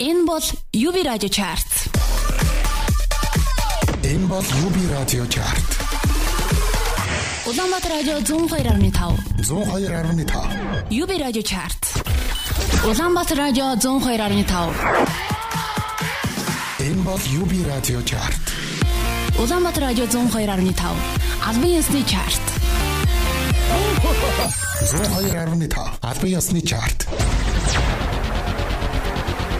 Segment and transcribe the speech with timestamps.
[0.00, 0.42] Энэ бол
[0.72, 1.90] UB радио чарт.
[4.04, 5.68] Энэ бол UB радио чарт.
[7.46, 9.18] Улаанбаатар радио 102.5.
[9.42, 10.90] 102.5.
[10.90, 12.04] UB радио чарт.
[12.86, 14.74] Улаанбаатар радио 102.5.
[16.78, 18.54] Энэ бол UB радио чарт.
[19.36, 20.94] Улаанбаатар радио 102.5.
[21.44, 22.42] Албан ёсны чарт.
[24.80, 25.98] 102.5.
[26.02, 27.08] Албан ёсны чарт.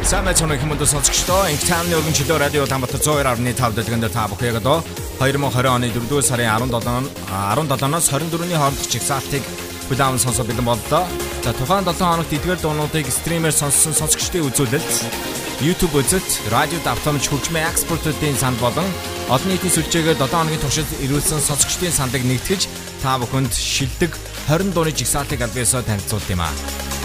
[0.09, 4.57] Сайн цоног хүмүүст сонсогчдоо инх таамны өргөн чөлөө радио Улаанбаатар 102.5 дэлгэнд та бүхэн яг
[4.65, 4.81] одоо
[5.21, 9.45] 2020 оны 4-р сарын 17 17-ноос 24-ний хоорондох чигсаалтыг
[9.93, 11.05] хүлээвэн сонсох бэлэн боллоо.
[11.45, 17.69] За тухайн 7 хоногт эдгээр дуунуудыг стримээр сонссон сонсогчдын үзүүлэлт YouTube үзэлт, радио давтамж хөгжмийн
[17.69, 18.89] экспортуудын санд болон
[19.29, 22.65] олон нийтийн сүлжээгээр 7 хоногийн туршид ирүүлсэн сонсогчдын сандыг нэгтгэж
[23.05, 24.17] та бүхэнд шилдэг
[24.49, 26.98] 20 дууны жигсаалтыг албаасаа танилцуулт юм аа.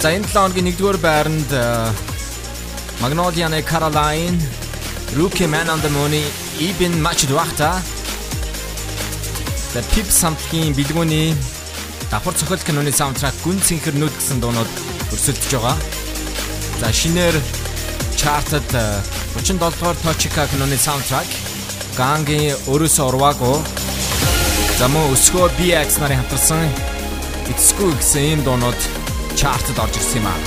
[0.00, 1.50] За энэ 7 хоногийн 1-р байранд
[3.02, 4.38] Magnolia-ны Caroline,
[5.18, 6.14] Rookie Man on the Moon,
[6.58, 7.82] Ibn Machduachta,
[9.74, 11.34] The Pip самтгийн бэлгүүний
[12.10, 14.70] давхар цохол киноны саундтрак Гүн цэнхэрнүүд гэсэн дуунууд
[15.10, 15.76] өрсөлдөж байгаа.
[16.78, 17.34] За шинээр
[18.14, 18.70] чартад
[19.34, 21.26] 37 дугаар Tochika киноны саундтрак
[21.98, 23.56] Гангийн өрөөсөө урваагүй
[24.78, 26.62] За мөн өсгөө BX нарын хамтарсан
[27.50, 29.07] эцсгүй гэсэн ийм дуунууд
[29.38, 30.38] чартад орж ирсэн юм аа.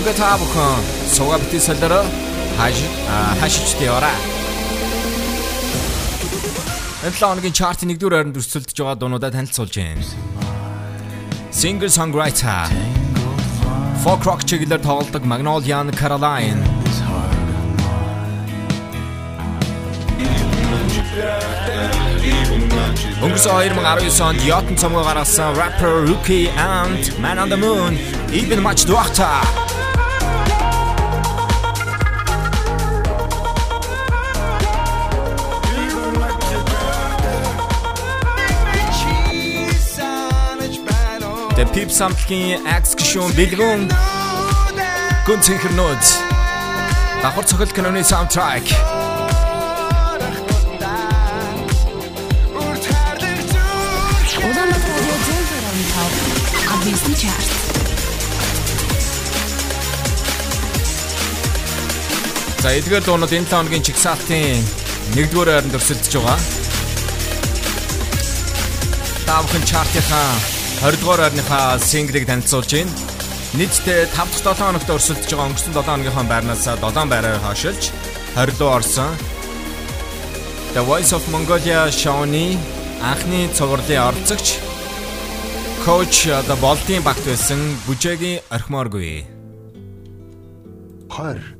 [0.00, 0.80] Ингээ та бүхэн
[1.12, 2.04] сууга бити солиороо
[2.56, 2.76] хаш
[3.40, 4.16] хашичтэй ороо.
[7.04, 10.08] Энэ лооныгийн чартын 1-р байранд өрсөлдөж байгаа дуунуудаа танилцуулж байна.
[11.52, 12.70] Singer songwriter
[14.04, 16.62] Folk rock чиглэлээр тоглодог Magnolia Caroline
[23.18, 27.98] Өнгөрсөн 2019 онд Yacht цомгоо гаргасан rapper Rookie and Man on the Moon
[28.30, 29.26] even much doctor
[41.58, 43.82] The Pip самтгийн Axe гişүүн бэлгүүн
[45.26, 46.04] гүн цэнхэрнүүд
[47.26, 48.97] давхар цохол киноны саундтрак
[56.88, 56.88] 102.5.
[56.88, 57.50] Албан ёсны чарт.
[62.62, 64.64] За эдгээр дуунууд энэ 7 хоногийн чигсаалтын
[65.14, 66.38] 1-р байранд өрсөлдөж байгаа.
[69.26, 70.30] Та бүхэн чартынхаа
[70.82, 72.92] 20-р байрныхаа синглийг танилцуулж байна.
[73.58, 77.92] Нийтдээ 5 дахь 7 хоногт өрсөлдөж байгаа өнгөрсөн 7 хоногийнхаа байрнаас 7 байраар хашилж
[78.34, 79.12] 20 руу орсон.
[80.74, 82.56] The Voice of Mongolia show-ны
[83.00, 84.77] анхны цувралын орцогч
[85.88, 89.24] коуч одоо болдын багт байсан бүжээгийн орхимооргүй.
[91.08, 91.57] 20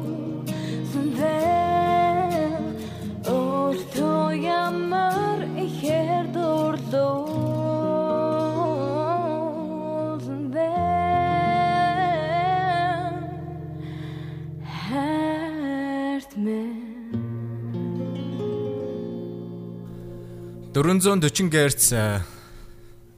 [0.90, 1.40] сүнвэ
[3.26, 7.26] орто ямар ихэр дурлоо
[10.24, 10.72] сүнвэ
[14.82, 16.78] харт мэн.
[20.74, 21.84] 440 Гц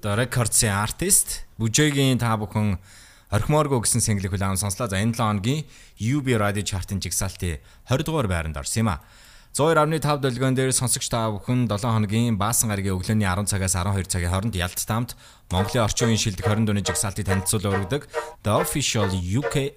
[0.01, 2.81] the records-ийн артист Бүжэгийн та бүхэн
[3.31, 4.91] орхимооргүй гэсэн single хүлээм сонслоо.
[4.91, 5.65] За энэ 7 хоногийн
[5.99, 9.03] UB Radio chart-ын жигсаалтын 20 дугаар байранд орсон юм а.
[9.55, 14.31] 102.5 долгион дээр сонсогч та бүхэн 7 хоногийн Баасан гарагийн өглөөний 10 цагаас 12 цагийн
[14.31, 15.19] хооронд ялт тамт
[15.51, 18.07] Монголын орчин үеийн шилдэг 20 дууны жигсаалтыг танилцуул өргөдөг
[18.47, 19.75] The Official UK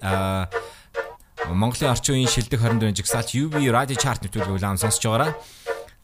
[1.50, 5.34] Монголын орчин үеийн шилдэг 20 дууны жигсаалт UB Radio chart нэвтрүүлэг улаан сонсож байгаараа.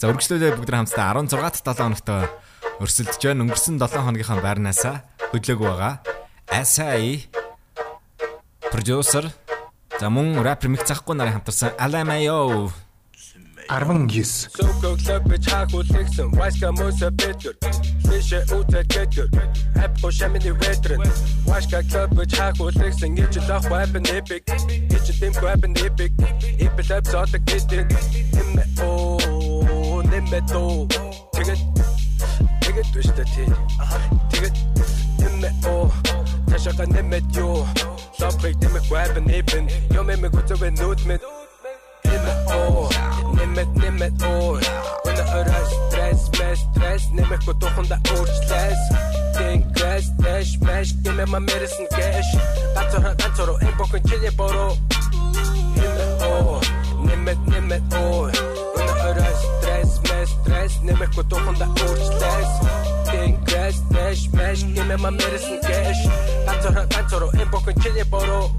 [0.03, 2.11] За үргэлжлүүлээ бүгд хамтдаа 16-т 7 хоногт
[2.83, 3.47] өрсөлдөж байна.
[3.47, 4.83] Өнгөрсөн 7 хоногийнхаа байрнаас
[5.31, 5.95] хөдлөөг байгаа.
[6.51, 7.31] SI
[8.71, 9.33] продюсер
[9.99, 12.71] за мөн рэпер мэг захгүй нарын хамтарсан LMAO
[13.71, 17.55] 19 Соког лөпөж хаагуулсан Вайска моса бэтгэр
[18.11, 19.29] Лишэ утэр гэтгэр
[19.79, 21.03] Хап го шамины ветрэн
[21.47, 24.43] Вайска лөпөж хаагуулсан Ич лах вайпэн эпик.
[24.91, 26.13] Ич дэм вайпэн эпик.
[26.59, 27.87] Эпэ лөп сотог гэтэн
[28.35, 30.87] Нэмэ оо Нэмэ доо
[31.35, 31.61] Тэгээд
[32.63, 33.49] Тэгээд түштэй тий
[34.31, 34.57] Тэгээд
[35.19, 35.91] Нэмэ оо
[36.51, 37.67] Kanskje kan nemmet jo
[38.21, 41.23] Da prekte meg grab nibben Gjør meg meg godt over o, mitt
[42.05, 42.89] Nemmet år
[43.39, 44.59] Nemmet, nemmet år
[45.07, 45.61] Under øra
[45.91, 47.05] stress, mest stress.
[47.13, 48.83] Nemmet godt og hånda ord stress.
[49.37, 50.91] Ting stress, dash, mash.
[51.03, 52.31] Give me my medicine cash.
[52.81, 54.67] Antar, antar og en bokken kjelje boro
[55.81, 56.61] Nemmet år
[57.09, 58.29] Nemmet, nemmet år
[58.79, 60.75] Under øra stress, mest stress.
[60.87, 62.80] Nemmet godt og hånda ord stress
[63.13, 64.63] getting cash, cash, cash.
[64.63, 66.09] Give me my medicine cash.
[66.47, 68.51] 반토록, 반토록, 행복은 길리보로.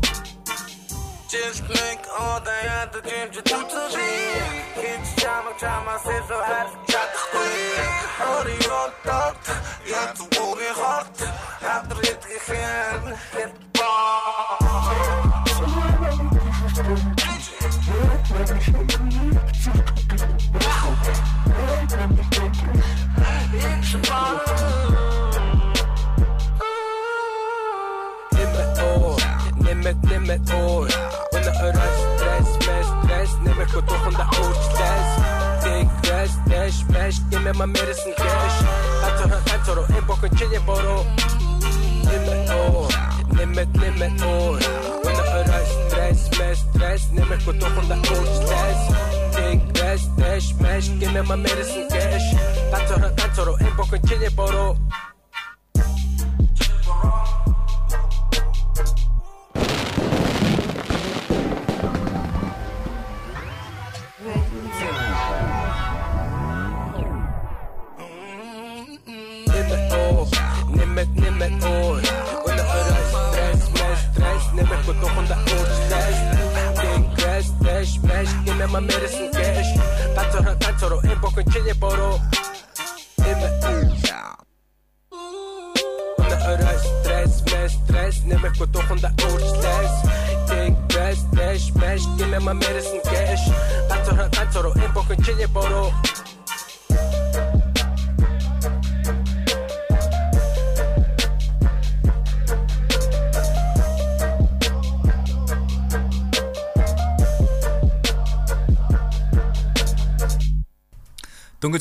[1.28, 4.12] Just make all day at the gym to do to me.
[4.84, 7.80] Each time I try myself, I have to try to quit.
[8.20, 9.40] Hurry on, thought,
[9.88, 11.08] you have to work hard.
[11.64, 14.60] After it, you can hit bar.
[20.54, 21.02] Wow.
[23.54, 23.98] It's a
[28.34, 29.20] Nimmer år,
[29.64, 30.88] nimmer, nimmer år
[31.36, 35.10] Under øras stress, mest stress Nimmer hvor du hun der ord stress
[35.64, 38.58] Dick rest, dash, bash Nimmer mig mere sin cash
[39.06, 40.98] Antar han antar og en bokken kjenner bare
[42.08, 42.88] Nimmer år,
[43.38, 43.66] nimmer,
[45.66, 48.80] stress, stress, stress, never Ne me këto the coach stress.
[49.36, 52.28] Take rest, dash, mesh, give me my medicine cash.
[52.72, 54.66] Katoro, katoro, e po kënë qenje poro.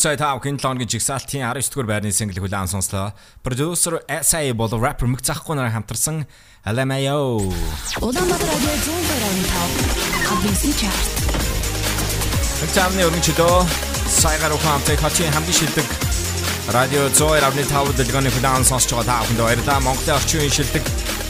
[0.00, 3.12] Сая та бүхэн 7 хоногийн жигсаалтын 19 дугаар байрны single хүлээн сонслоо.
[3.44, 6.24] Producer SI болон rapper мэг захгүй нараа хамтарсан
[6.64, 7.44] LMAO.
[8.00, 11.12] Улаанбаатар радио 102.5 Абинси чарт.
[12.64, 13.56] Хэмтэмний өргөнчлөө
[14.08, 15.88] саягаар ухаантай хачийн хамгийн шилдэг
[16.72, 19.84] радио 102.5 дэлгөөний хүлээн сонсож байгаа та бүхэнд баярлалаа.
[19.84, 20.84] Монголын орчин үеийн шилдэг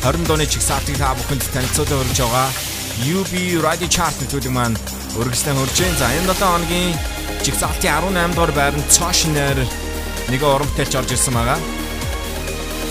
[0.07, 2.70] 20 дууны чигсаалтыг та бүхэнд танилцуулан өргөж байгаа.
[3.01, 3.33] UB
[3.65, 4.77] Radio Chart нэвтрүүлэг маань
[5.17, 5.97] өргөжлөн хурж байна.
[5.97, 6.93] За энэ 7 хоногийн
[7.41, 9.57] жигсаалтын 18 дугаар байранд Цоошнер
[10.29, 11.57] нэг урамтайч орж ирсэн байгаа.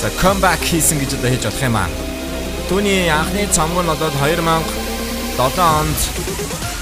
[0.02, 1.90] За comeback хийсэн гэж одоо хэлж бодох юм аа.
[2.74, 6.00] Түүний анхны цомог нь одоо 2007 онд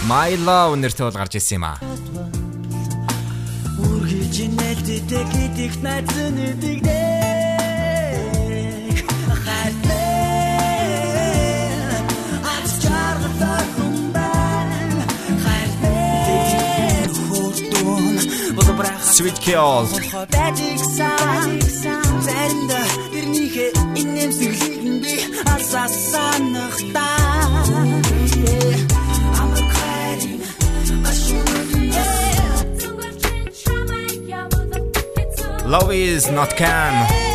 [0.08, 1.84] My Love нэртэй бол гарч ирсэн юм аа.
[3.76, 6.88] Үргэлж нэлтэдэг гэдэгт найз нэгдэг
[19.16, 19.88] Sweet Kill.
[22.28, 22.82] Заринда
[23.14, 23.70] тэрнийхээ
[24.02, 25.16] инээмсэглийг нь би
[25.56, 27.08] асаасанах та.
[29.42, 30.22] Амрахайн
[35.72, 37.27] Love is not calm.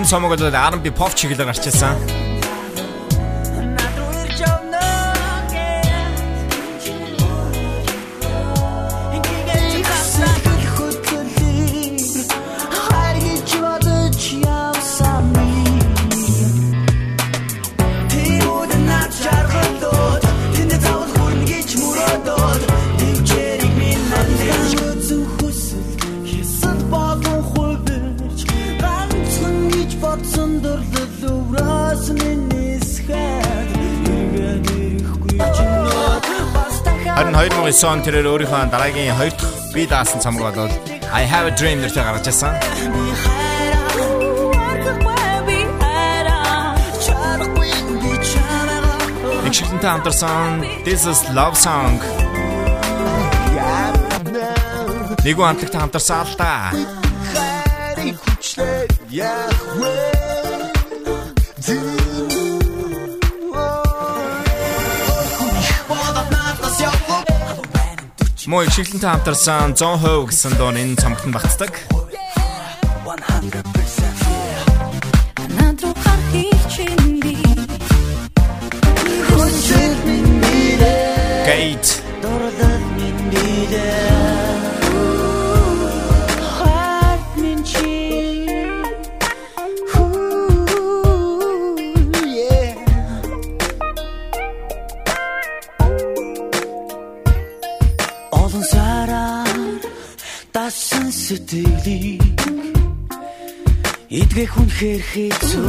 [0.00, 2.29] Энэ цомог бол R&B pop чиглэлээр гарч ирсэн.
[37.20, 40.72] Харин 2009 он тэрээр өөрийнхөө дараагийн хоёр дахь би даасан цомог бол
[41.12, 42.54] I have a dream нэртэй гаргаж ирсэн.
[49.44, 52.00] Нэг шигтэнтэй хамтарсан This is love song.
[55.24, 56.72] Нэгэн хамтлагтай хамтарсан л да.
[68.50, 71.70] Мөн их шиглэнтэй хамтарсан 100% гэсэн дуу энэ цомогт багтдаг.
[104.40, 105.68] Эдгэх үнхээр хэцүү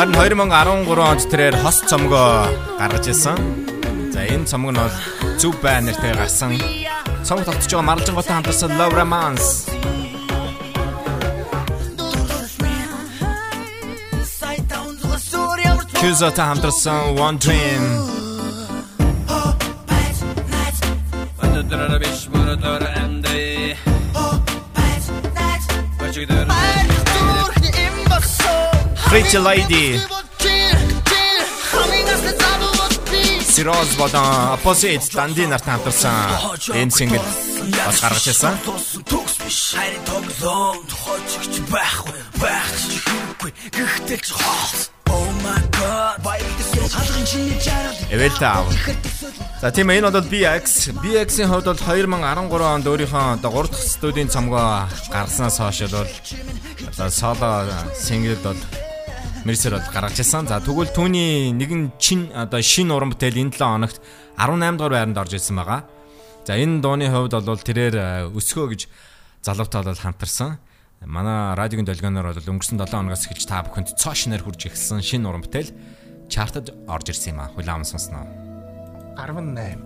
[0.00, 2.48] Харин 2013 онд тэрээр хос цомгоо
[2.80, 3.36] гаргаж ирсэн.
[4.08, 4.96] За энэ цомог нь бол
[5.36, 6.56] Зүв бай нэртэй гарсан.
[7.28, 9.68] Цомог тогтож байгаа Марлжинготой хамтарсан Love Romance.
[16.00, 18.05] Кюзотой хамтарсан One Dream.
[29.36, 30.00] Pretty Lady.
[33.40, 36.14] Сироз болон Opposite Данди нарт хамтарсан
[36.72, 37.20] энэ single
[37.84, 38.54] бас гаргаж ирсэн.
[39.04, 44.96] төгс биш харин тоглоом тохиолч байхгүй байх чи хэрэггүй гэхдээ ч хоол
[48.10, 48.64] Эвэл тав.
[49.60, 50.96] За тийм энэ бол BX.
[51.02, 56.08] BX-ийн хувьд бол 2013 онд өөрийнхөө одоо 3 дахь студийн цомгоо гаргаснаас хойш бол
[56.88, 57.68] одоо соло
[58.00, 58.60] single бол
[59.46, 60.50] Мерсер бол гаргаж ирсэн.
[60.50, 64.02] За тэгвэл түүний нэгэн чин одоо шин уран бүтээл энэ 7 хоногт
[64.34, 65.86] 18 дугаар байранд орж ирсэн байгаа.
[66.42, 68.90] За энэ дууны хувьд бол тэрээр өсгөө гэж
[69.46, 70.58] залуутай бол хамтарсан.
[71.06, 75.30] Манай радиогийн долгионоор бол өнгөрсөн 7 хоногоос эхэлж та бүхэнд цоо шинээр хурж ирсэн шинэ
[75.30, 75.70] уран бүтээл
[76.26, 77.54] чартад орж ирсэн юм а.
[77.54, 78.26] Хүлээм сонсноо.
[79.14, 79.85] 18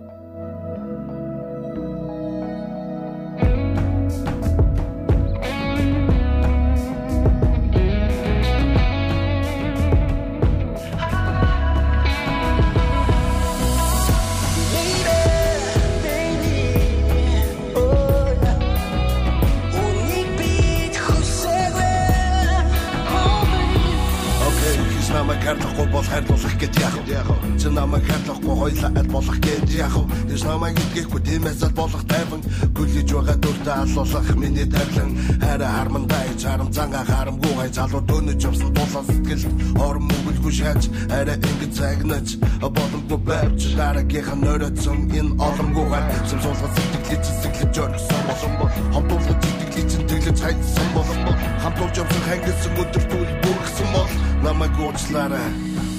[25.51, 27.59] хайрлахгүй бол хайрлуулах гэж яах вэ?
[27.59, 30.07] Чи намайг хайрлахгүй хоёлаа аль болох гэж яах вэ?
[30.31, 32.43] Хис намайг итгэхгүй тиймээс аль болох тайван.
[32.71, 35.11] Гүлж байгаа дүртэ алуулах миний тавилан
[35.43, 37.69] хайраа хармандаа ич харам цанга харамгүй гай.
[37.75, 39.45] Залуу дөнөж явсан тулан сэтгэл
[39.83, 42.29] орон мөглгүй шааж арай ингэ цагнаж
[42.63, 43.61] бодомгүй байвч.
[43.75, 46.05] Дараагийнх нь өрөөцөн энэ олонгүй гай.
[46.31, 48.73] Сэм суулгах сэтгэлээ цэцэглэж оргисон болон бол.
[48.95, 51.39] Хамтуулах сэтгэлээ тэглэж хайсан болон бол.
[51.63, 55.47] Хамтуулж явсан хангилсан өдөр түл бүргсэн бол Lad mig gå til slatter,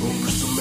[0.01, 0.51] unge som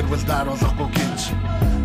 [0.00, 1.20] ирвэл даруулахгүй гэж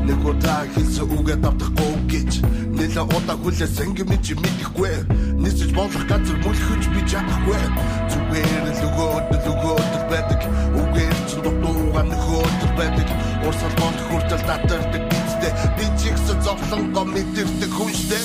[0.08, 2.32] Нэг удаа хэлсэн үгээ давтахгүй гэж
[2.78, 4.96] Нэлээ удаа хүлээсэн гэмэж мэдэхгүй.
[5.42, 7.64] Нисэж болох газар мүлхэж би чадахгүй.
[8.12, 10.42] Зүгээр л өгөөд л өгөөд байдаг.
[10.78, 13.08] Үгээр чинь дутуугаа нөхөөд байдаг.
[13.48, 18.20] Урсал бод хүртэл татардаг гэжтэй Би чигсэн зовлонгоо мэдэрдэг хүн штэ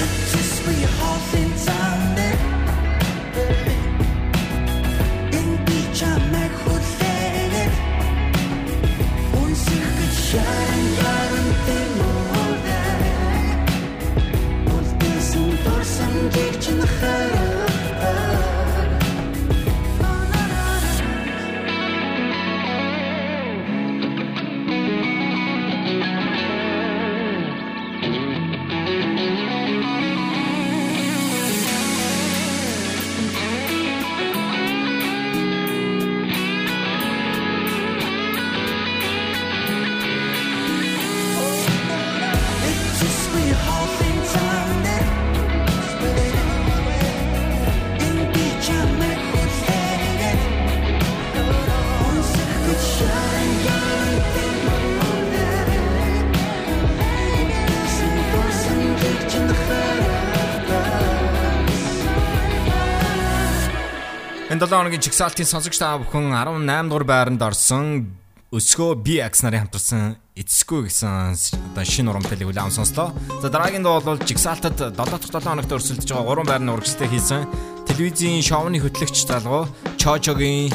[0.00, 1.89] It's just we all in
[64.78, 68.14] хоногийн чигсалтын сонсогч та бүхэн 18 дугаар байранд орсон
[68.54, 71.34] өсгөө би акс нарын хамтарсан эцэсгүй гэсэн
[71.74, 73.10] одоо шинэ урамтай хүлээм сонслоо.
[73.42, 77.46] За дараагийн дуу бол жигсаалтад 7 дахь 7 хоногт өрсөлдөж байгаа 3 байрны урагштай хийсэн
[77.86, 79.66] телевизийн шоуны хөтлөгч залгуу
[79.98, 80.70] Чочогийн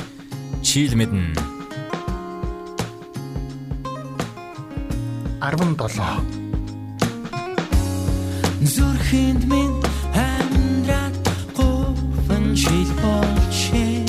[0.63, 1.35] Чил мэднэ.
[5.39, 5.77] 17
[8.65, 9.75] Зүрхэнд минь
[13.05, 14.04] говн жил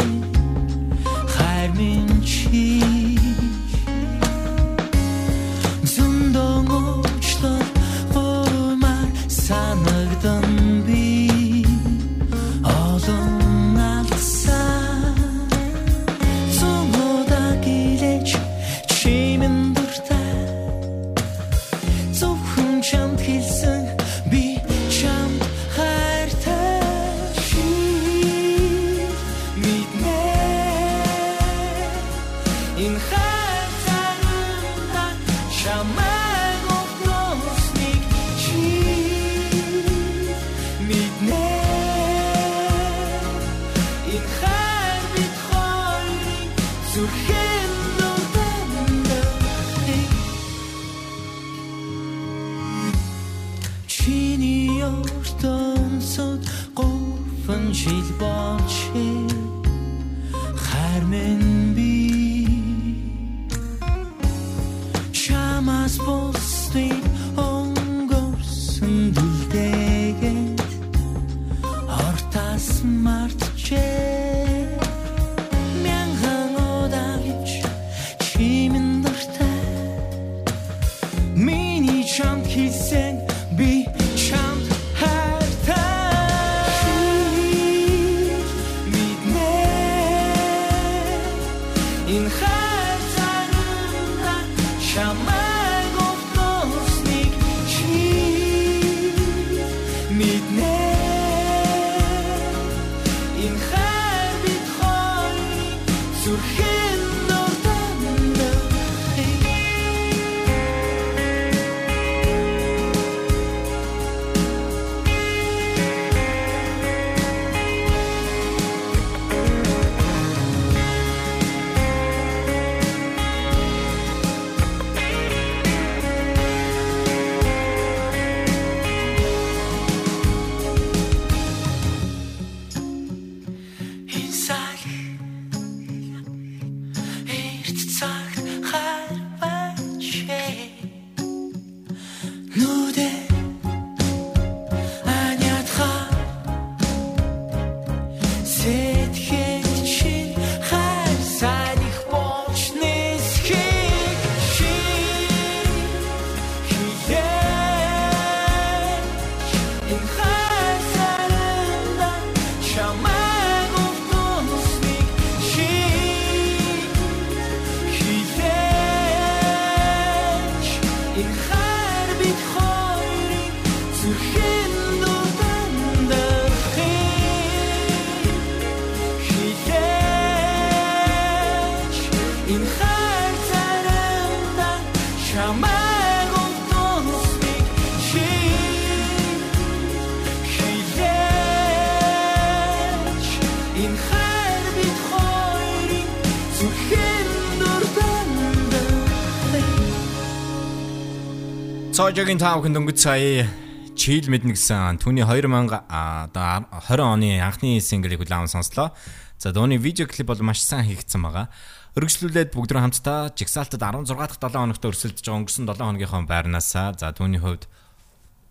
[201.96, 203.48] Цоожогийн тав хүн дөнгөж сая
[203.96, 208.92] Чил мэднэ гэсэн түүний 2000 одоо 20 оны анхны синглийг хүлээн сонслоо.
[209.40, 211.48] За дууны видео клип бол маш сайн хийгдсэн байгаа.
[211.96, 216.68] Өргөжлүүлээд бүгд рүү хамтдаа Jigsaw-д 16 дахь 7 хоногт өрсөлдөж байгаа өнгөрсөн 7 хоногийнхоо байрнаас
[216.76, 217.64] за түүний хувьд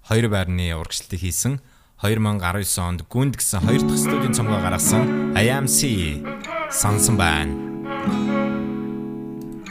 [0.09, 1.61] 2 байрны урагшлалтыг хийсэн
[2.01, 2.41] 2019
[2.81, 6.17] онд гүнд гэсэн 2 дахь студийн цомгоо гаргасан IMC
[6.73, 7.53] сонсон байна.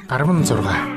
[0.06, 0.93] 16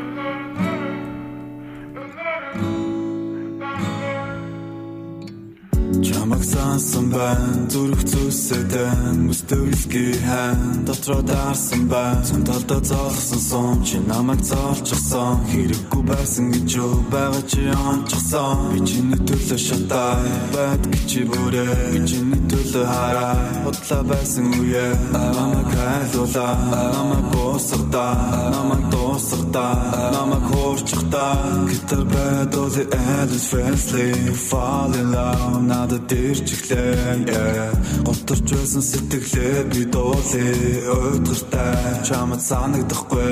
[6.05, 12.23] Чамаг сансан байна зүрх зүсэдэн мөстөрсгий хан дотроо дарсан байна.
[12.27, 18.79] Цон талдаа зогсон сон чи намайг зоолчихсон хэрэггүй байсан гэж юу байгаа чи онцсон би
[18.87, 20.21] чиний төлөө шатай
[20.53, 21.73] бат гэж бүрээ.
[21.91, 23.33] Би чиний төлөө хараа
[23.63, 24.87] бодлоо байсан үе.
[25.13, 26.53] Намайг хайлуулаа
[26.93, 28.07] намайг босгода
[28.53, 29.67] намайг дуусгада
[30.13, 31.25] намайг хуурчихда
[31.69, 34.13] гитар байтал Elvis Presley
[34.49, 37.23] fall in love надад дэрчглээ
[38.03, 40.83] готорч байсан сэтгэлээ би дуулээ.
[40.83, 43.31] Өдөртэй чамд санагдахгүй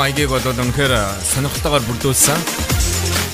[0.00, 0.96] маягийг бол үнэхээр
[1.28, 2.40] сонирхолтойгоор бүрдүүлсэн.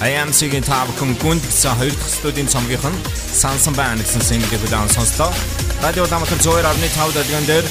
[0.02, 2.98] IMC-гийн Top Con гүнд гэсэн хоёр дахь студийн цомгийнх нь
[3.30, 5.30] Сансан байна гэсэн single-ийг удаан сонслоо.
[5.78, 7.66] Радио Даматар 102.5 дэлгэн дээр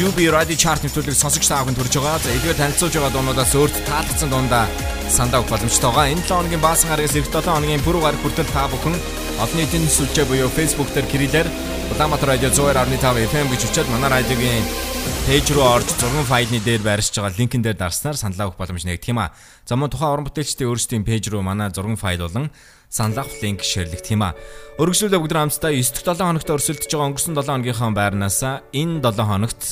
[0.00, 2.24] UB Radio Chart нэвтрүүлэг сонсогч та бүхэнд хүрж байгаа.
[2.24, 4.64] За эдгээр танилцуулж байгаа дуунуудаас өөрт таалагдсан дундаа
[5.12, 8.96] сандаа боломжтойгоо энэ 7 хоногийн баасан гарагаас эх 7 хоногийн пүрэв гараг хүртэл та бүхэн
[9.44, 11.48] олон нийтийн сүлжээ буюу Facebook дээр кириллээр
[11.92, 14.87] Улаанбаатар радио 102.5 FM гэж өчөөд манай радиогийн
[15.28, 19.12] пэйж руу орж зургийн файлны дээр байршиж байгаа линкэн дээр дарснаар санал авах боломж нэгдэх
[19.12, 19.36] юм а.
[19.68, 22.48] За мөн тухайн уран бүтээлчдийн өөрсдийн пэйж руу манай зургийн файл болон
[22.88, 24.32] санал авах линк ширлэгдэх юм а.
[24.80, 28.40] Өргөжлүүлээ бүгд хамтдаа 9 дахь 7 хоногт өрсөлдөж байгаа өнгөрсөн 7 хоногийнхаа байрнаас
[28.72, 29.62] энэ 7 хоногт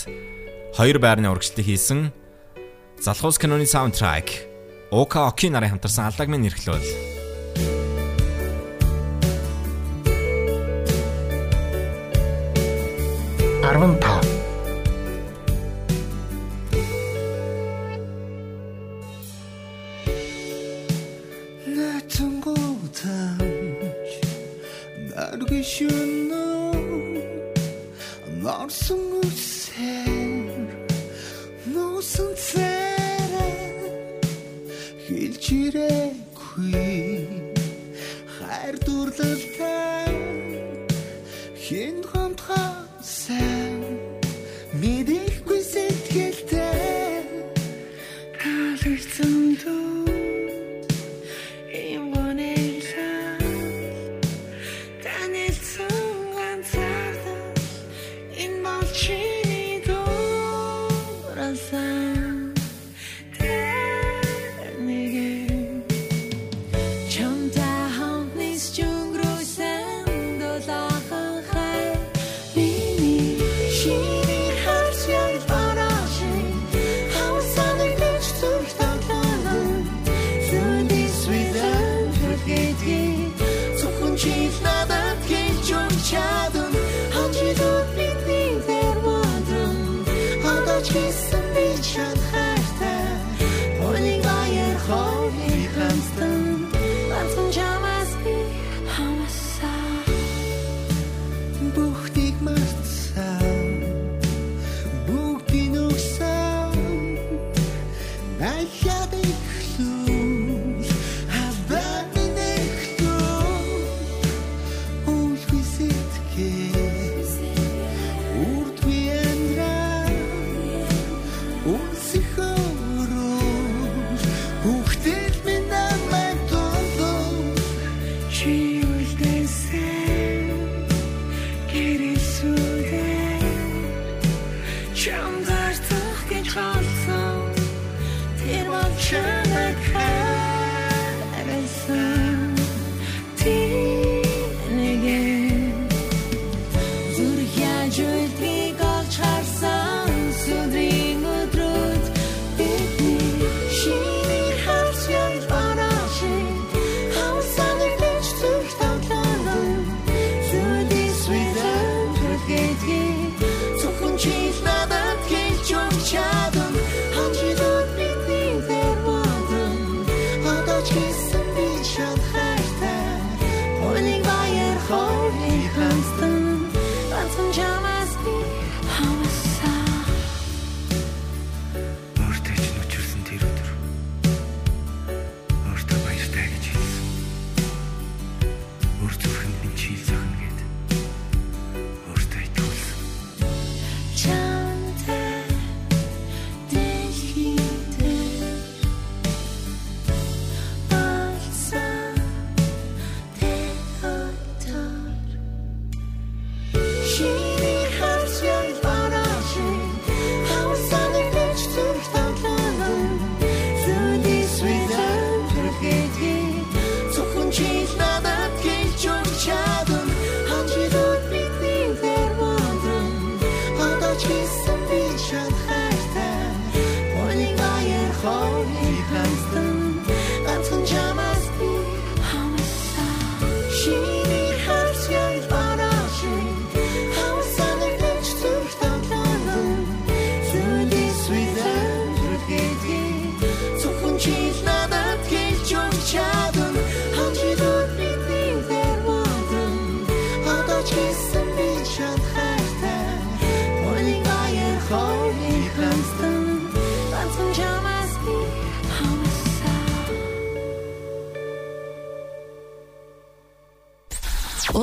[0.76, 2.12] хоёр байрны урагшлалтыг хийсэн
[3.00, 4.28] Залхуус киноны саундтрек
[4.92, 6.84] Ока Оки нарын хамтарсан аллагмын нэрхлүүл
[13.64, 14.35] 15 орсон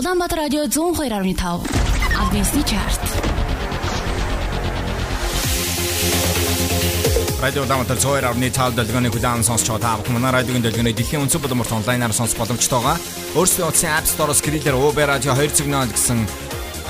[0.04, 1.64] Улаанбаатар радио 102.5
[2.20, 3.00] Адвенсний чарт.
[7.42, 11.72] Радио Улаанбаатар 102.5 дэлгөөний хүлээн сонсч байгаа та бүхэн манай радиогийн дэлгөөний дэлхийн өнцөг боломжт
[11.72, 13.00] онлайнаар сонсох боломжтой байгаа.
[13.40, 16.20] Өөрсдөө утсан App Store-оос Skriller Uber Radio 2 цэгнэл гэсэн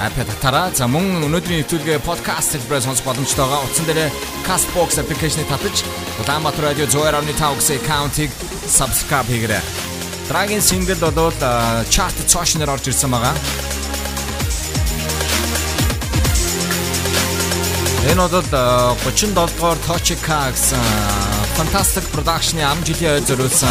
[0.01, 0.73] апп татараа.
[0.73, 3.61] За мөн өнөөдрийн нэвтрүүлгээ подкаст хэлбэрээр сонсох боломжтой байгаа.
[3.61, 4.09] Утсан дээр
[4.41, 5.85] Castbox application-ыг татаж
[6.17, 8.29] Улаанбаатар радио 102.5 гэсэн аккаунтыг
[8.65, 9.61] subscribe хийгээрэй.
[10.29, 11.31] Драгийн сингл бол
[11.89, 13.35] чарт цоошноор орж ирсэн байгаа.
[18.11, 18.43] Энэ бол
[19.03, 20.79] 37 дугаар Tochika гэсэн
[21.57, 23.69] Fantastic Production-ы ам жилийн ой зориулсан.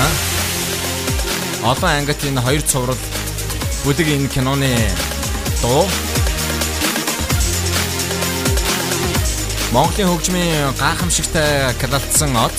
[1.65, 3.01] Олон ангит энэ хоёр цуврал
[3.85, 4.73] бүдэг энэ киноны
[5.63, 5.89] дуу.
[9.73, 12.59] Монголын хөгжмийн гайхамшигтай калалтсан од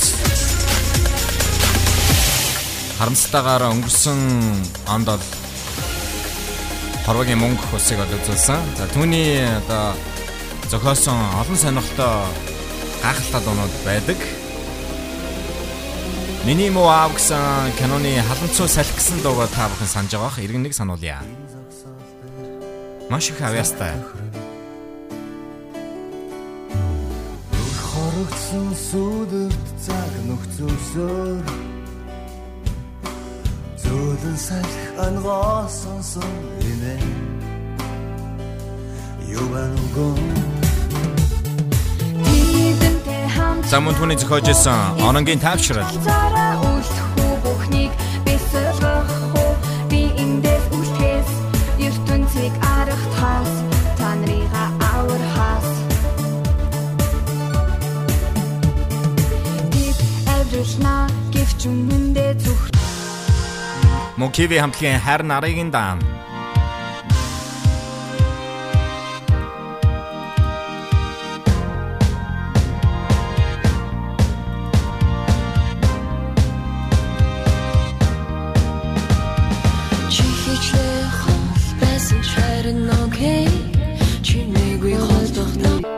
[3.04, 4.20] харамсалтайгаар өнгөрсөн
[4.88, 5.24] онд бол
[7.04, 8.64] хорвогийн мөнгө усыг ол үзүүлсэн.
[8.80, 9.92] За түүний одоо
[10.72, 12.32] зохиосон олон сонирхолтой
[13.04, 14.20] гайхалтай дуунууд байдаг.
[16.48, 20.40] Миний муу аав гэсэн киноны халамцуу салхи гэсэн дуугаа та бүхэн санаж байгаа бох.
[20.40, 21.20] Иргэн нэг сануулъя.
[23.12, 24.00] Маш их авьяастай.
[27.84, 31.73] хорогдсон сүдэрт цаг нөхцөлсөөр
[33.94, 34.76] зөөлөн салх
[35.06, 36.34] ангоо сонсон
[36.70, 36.96] инэ.
[39.40, 40.18] Ювангон
[42.26, 44.98] Тэдэнтэй хамт Замун түүний зохиож исэн.
[45.08, 45.86] Ононгийн тайвшрал.
[46.08, 47.94] цараа үлдэхгүй бүхнийг
[48.26, 49.52] бисэлгэх хөө
[49.90, 51.32] би эндээс үлдэхээс
[51.88, 53.52] ертөнцийг аргахаас
[54.00, 55.70] та нарыга аврахаас
[59.74, 59.98] Див
[60.38, 60.96] эврэшна
[61.34, 61.93] гівч өмнөдөө зүх
[82.34, 83.50] харин окей.
[84.22, 85.52] Чи нэггүй холдох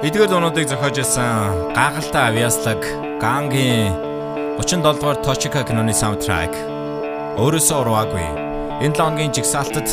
[0.06, 2.82] Эдгээр дуунуудыг зохиож исэн гахалтай авьяаслаг
[3.22, 3.92] Гангийн
[4.58, 6.75] 37 дугаар Точика киноны саундтрак
[7.36, 8.28] өөрөөсөө урваагүй.
[8.86, 9.90] Энэ 7 хоногийн жигсаалтад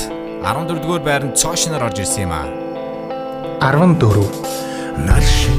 [0.46, 2.46] 14 дугаар байранд цоошноор орж ирсэн юм а.
[3.58, 5.58] 14 нар шиг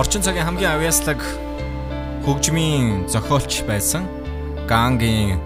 [0.00, 1.20] орчин цагийн хамгийн авьяаслаг
[2.24, 4.08] хөгжмийн зохиолч байсан
[4.64, 5.36] Гангийн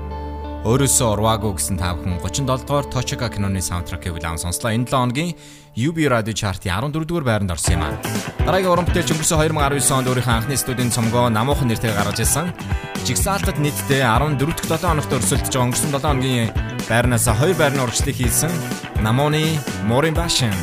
[0.63, 4.71] өөрөөсөө урваагүй гэсэн та бүхэн 37 дугаар Точика киноны саундтракийг улаан сонслоо.
[4.71, 5.35] Энэ 7 хоногийн
[5.75, 7.99] UB Radio Chart-ийн 14 дугаар байранд орсон юм аа.
[8.47, 12.55] Дараагийн уран бүтээлч өнгөрсөн 2019 онд өөрийнхөө анхны студийн цомгоо намуухан нэртэйг гаргаж ирсэн.
[13.03, 14.39] Жигсаалтад нийтдээ 14
[14.71, 16.55] дахь 7 хоногт өрсөлдөж байгаа өнгөрсөн 7 хоногийн
[16.87, 18.55] байрнаас 2 байрны урагшлыг хийсэн
[19.03, 19.59] Намоны
[19.91, 20.55] Морин Башин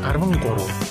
[0.00, 0.89] 13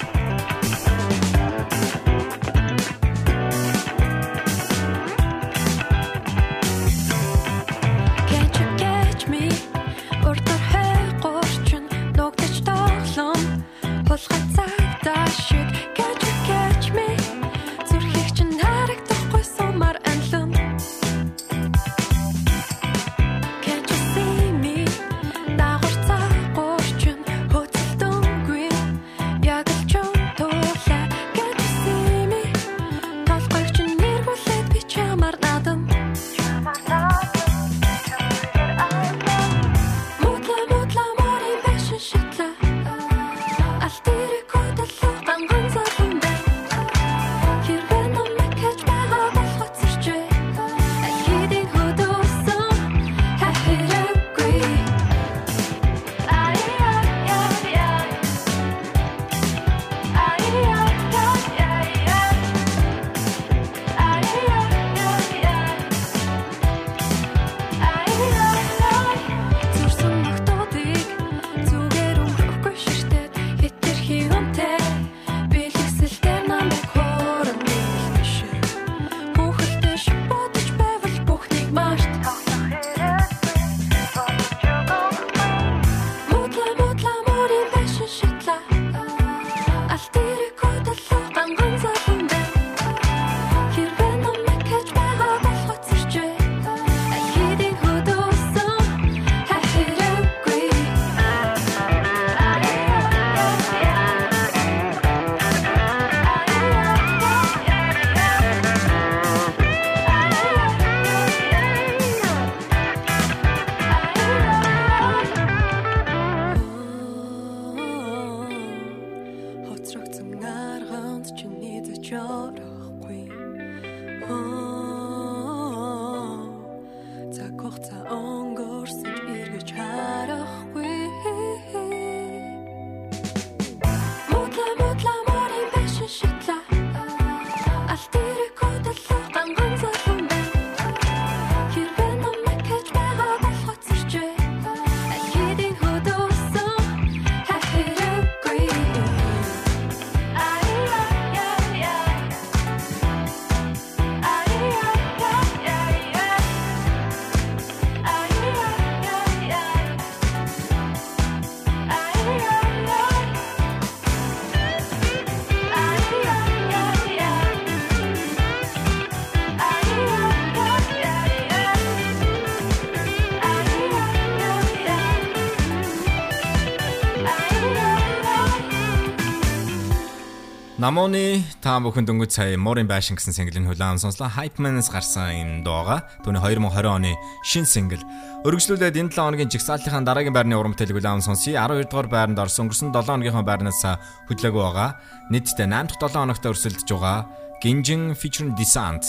[180.89, 184.25] Намууны та бүхэн дөнгөж сая Морин Байшин гэсэн single-ийн хүлээн сонслоо.
[184.25, 187.13] Hype Man-аас гарсан энэ дууга түүний 2020 оны
[187.45, 188.01] шин single.
[188.41, 191.61] Өргөжлүүлээд энэ 7 хоногийн жигсаалтынхаа дараагийн байрны уран бүтээлийг хүлээн сонсъё.
[191.61, 193.85] 12 дугаар байранд орсон өнгөрсөн 7 хоногийнхоо байрнаас
[194.33, 194.97] хөдлөөгүй байгаа.
[195.29, 197.29] Нийтдээ 8 дахь 7 хоногт өрсөлдөж байгаа.
[197.61, 199.05] Ginjin featuring Descent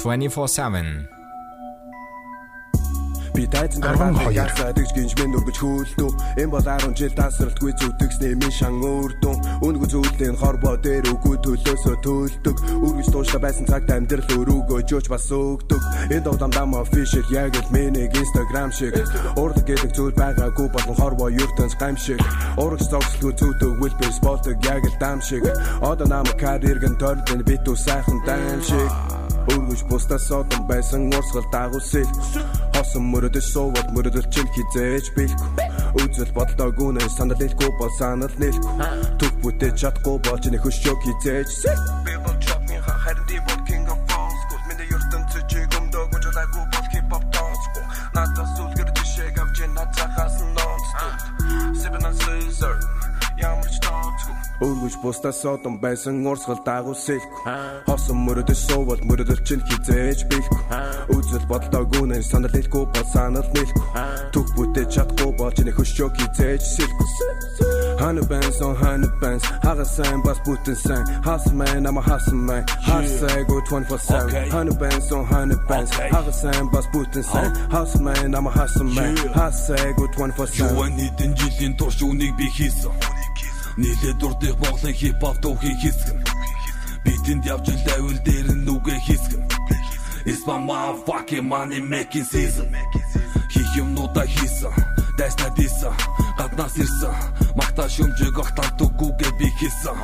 [0.00, 1.19] 24/7
[3.40, 6.10] Би тайзан дараа ясаад гэж гинж мэн өргөж хөөлдөө
[6.44, 11.96] энэ бол 10 жил тасралтгүй зүтгэснээ минь шан өөрдөө үнгүй зүйлэн хорбоо дээр үгүй төлөөсөө
[12.04, 12.56] төлдөг.
[12.84, 15.80] Үргэж туушаа байсан цагт амьдрал өрөөгөө жөөч бас өгдөг.
[16.12, 18.92] Энэ дуудам дам official яг л миний instagram шиг.
[19.40, 22.20] Урлаг гэдэг зүйл байгаагүй болон хорбоо ертөнц гам шиг.
[22.60, 25.48] Урагш зогсолгүй зүтөг wilber spotыг яг л дам шиг.
[25.80, 32.10] Одоо намайг карьергэн тордын битүү сайхан дайм шиг Өргөж бусдаас одон байсан урсгал дагуулсэл
[32.74, 35.50] Хосон мөрөдөж суугаад мөрөдөл чин хизээж бэлгүй
[36.02, 38.76] Үзэл бодлоогүй нэ санал хэлэхгүй бол санал нэлэхгүй
[39.20, 41.50] Түг бүтээж чадахгүй болж нэг хөшөөг хизээж
[42.04, 43.38] Би бол чопын харин ди
[54.60, 57.40] Өргөж бусдаас одон байсан урсгал дагуулсэлгүй
[57.88, 60.60] Хосон мөрөдөж суугаад мөрөдөл чин хизээж бэлгүй
[61.16, 63.88] Үзэл бодолтойг үнэн санал хэлэхгүй бол санал нийлэхгүй
[64.36, 67.08] Түг бүтээж чадахгүй бол чиний хөшөөг хизээж сэлгүй
[68.00, 71.04] Хана бенсон хана бенс хагасан бас бүтэн сайн.
[71.24, 76.86] Hustle man I'm a hustle man Hustle go 24/7 Hana bенсон хана бенс хагасан бас
[76.92, 77.24] бүтэн
[78.00, 83.19] man I'm a hustle man Hustle go 24/7 Юуан хэдэн жилийн турш үнийг би хийсэн
[83.76, 86.18] Нийлээ дурдах Монголын хипхоп дуухийг хийсгэн
[87.04, 89.44] Битэнд явж лавл дээр нүгэ хийсгэн
[90.26, 92.68] It's my motherfucking money making season.
[93.50, 94.72] Хийх юмнуудаа хийсэн
[95.18, 95.92] Дайснаа дийсэн
[96.38, 97.14] Гаднаас ирсэн.
[97.56, 99.96] Магтаа шөмжөг огтан түгүүгээ би хийсэн.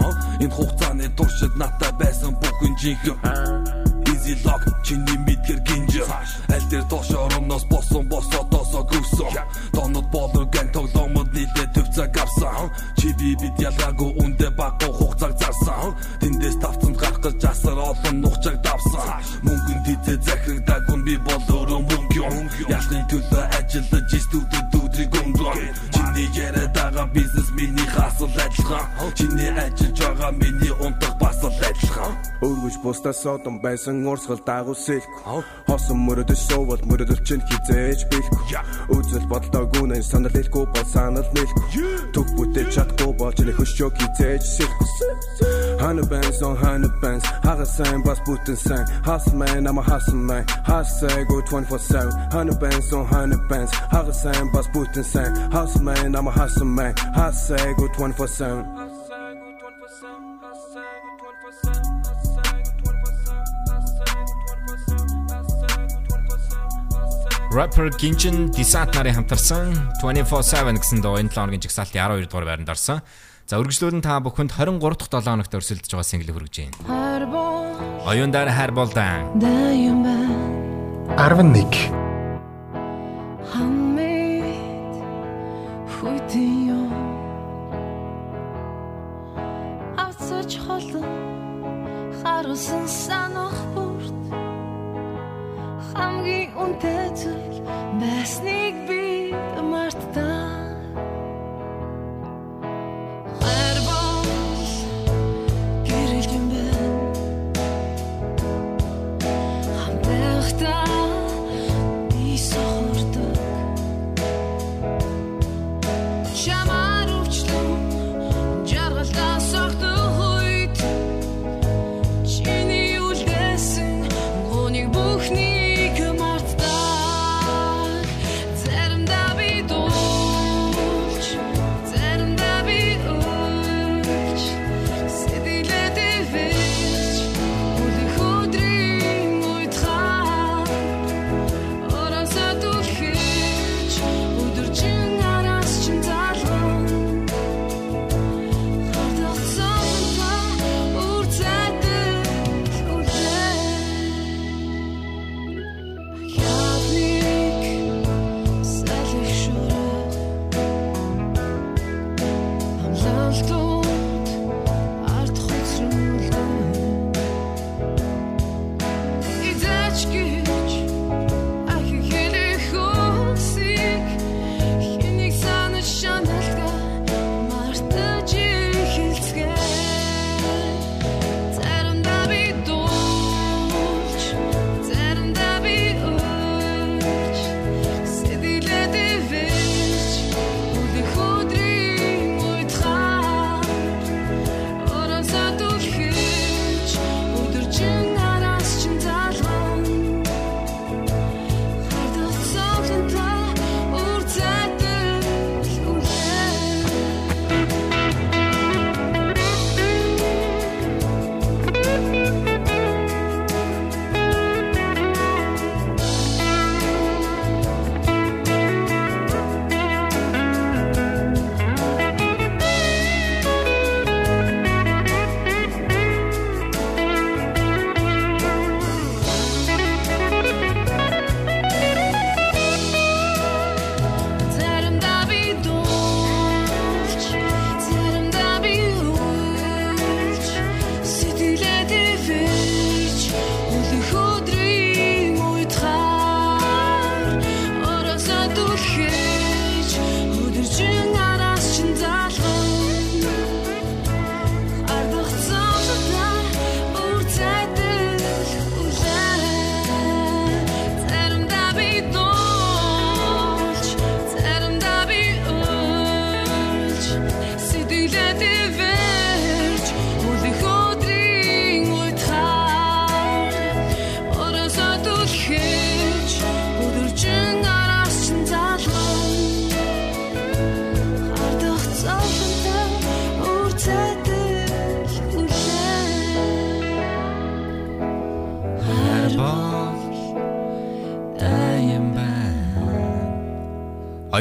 [0.45, 3.87] Энэ хугацааны туршид надтай байсан бүхэн жинхэнэ.
[4.12, 5.97] Easy lock чиний мэдгэр гинж
[6.53, 9.33] Аль дээр доош ороноос босон босоодоосоо гүсэн
[9.73, 11.16] Тонод болоо гэн тоглоомод
[11.47, 12.70] нийлээ төв цаг авсан.
[12.99, 15.94] Чи би бид ялгаагүй үндэ багуу хугацааг зарсан.
[16.20, 19.09] Тэндээс тавцсан гарах гэж асар олон нухчаг давсан.
[19.47, 25.57] Мөнгөн тизээ захирагдаагүй би бол өөрөө мөнгө юм Ясны төлөө ажиллаж студид өдрийг өнгөрөө
[25.94, 31.16] Чиний яриад байгаа бизнес миний хасал ажиллагаа Чиний ажиллаж байгаа миний унтах
[31.47, 38.01] бас л ажиллагаа Өргөж бусдаас содон байсан урсгал дагуулсэлгүй Хосон мөрөдөж суувал мөрөдөл чинь хизээж
[38.11, 38.44] бэлгүй
[38.94, 44.42] Үзэл бодолтой гүнэн санал хэлэхгүй бол санал нийлэхгүй Түг бүтээж чадахгүй бол чиний хөшөөг хизээж
[44.42, 44.88] сэлгүй
[45.80, 48.59] Хана бенсон хана бенс хагасан бас бүтэн
[49.07, 55.05] a hustle man Hustle go 24/7 Hana bенсон хана бенс хагасан бас бүтэн
[55.51, 58.86] a hustle man Hustle go 24/7
[67.51, 69.70] Rapper Ginjin Desat нарын хамтарсан
[70.03, 73.01] 24/7 гэсэн дуу энэ 7 хоногийн жигсаалтын 12 дугаар байранд орсон.
[73.47, 76.76] За үргэлжлүүлэн та бүхэнд 23 дахь 7 хоногт өрсөлдөж байгаа single хүргэж байна.
[78.03, 79.30] Оюундар хайр болдан.
[79.38, 80.14] Дэйм бэ
[81.16, 81.95] 11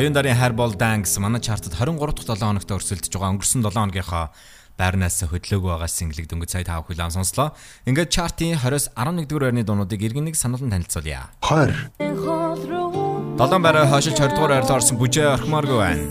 [0.06, 3.66] Оюун дарын хайр бол дан гэсэн манай чартад 23 дахь 7 хоногт өрсөлдөж байгаа өнгөрсөн
[3.66, 4.30] 7 хоногийнхоо
[4.78, 7.58] байрнаас хөдлөөгүй байгаа single дөнгөж сая тав хүлээн сонслоо.
[7.90, 11.34] Ингээд чартын 20-с 11 дугаар байрны дуунуудыг иргэн нэг сануулсан танилцуулъя.
[11.42, 16.06] 20 7 байраа хойшилж 20 дугаар байрлал орсон бүжээ орхимооргүй байна.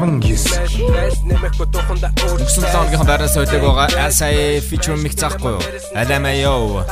[0.00, 0.24] 19
[2.24, 5.62] Өнгөрсөн 7 хоногийнхоо байрнаас хөдлөөг байгаа SI feature mix заахгүй юу?
[5.92, 6.88] LMAO.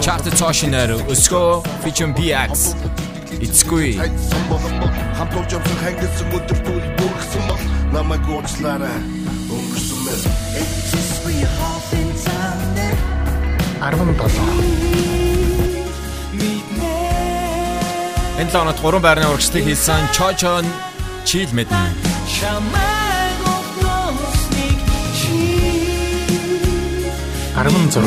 [0.00, 1.48] Chart цаашинаар өсгөө
[1.82, 2.72] feature BX.
[3.44, 3.88] Эцгүй.
[5.16, 7.62] хамт ууж явсан хангилсан өдөр түл бүргсэн бол
[7.92, 8.98] намайг уучлаарай
[9.52, 10.22] өнгөрсөн мэл
[13.80, 14.96] 17
[18.40, 20.64] Энэ лонот 3 байрны урагшлагыг хийсэн Чочон
[21.24, 22.85] Чил мэднэ.
[27.56, 28.04] 16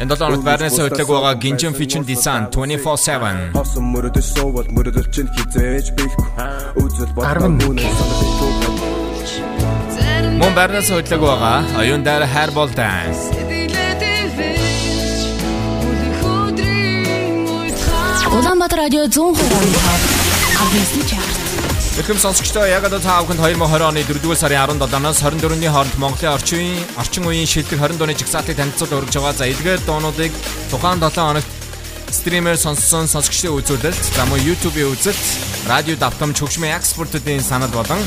[0.00, 3.50] Энэ долоонод байрнаас хөдлөг байгаа Ginjin Feature Design 24/7.
[3.58, 6.28] Хосон мөрөдөж суувал мөрөдөл чинь хизээж бэлгүй.
[6.82, 7.76] Үзэл бодлоо мөн
[10.40, 13.22] Мөн байрнаас хөдлөг байгаа оюун дээр хайр бол dance.
[18.38, 19.38] Улаанбаатар радио 102.5
[20.62, 21.27] Авьяасны чарт.
[21.98, 26.58] Эрхэм сонсогчдоо яг одоо та бүхэнд 2020 оны 4-р сарын 17-наас 24-ний хооронд Монголын орчин
[26.62, 29.34] үеийн орчин үеийн шилдэг 20 дууны жигсаалтыг танилцуул өргөж байгаа.
[29.34, 30.30] За эдгээр дуунуудыг
[30.70, 31.50] тухайн 7 хоногт
[32.14, 35.26] стримээр сонссон сонсогчдын үзүүлэлт, за мөн YouTube-ийн үзэлт,
[35.66, 37.98] радио давтамж хөгжмийн экспортуудын санал болон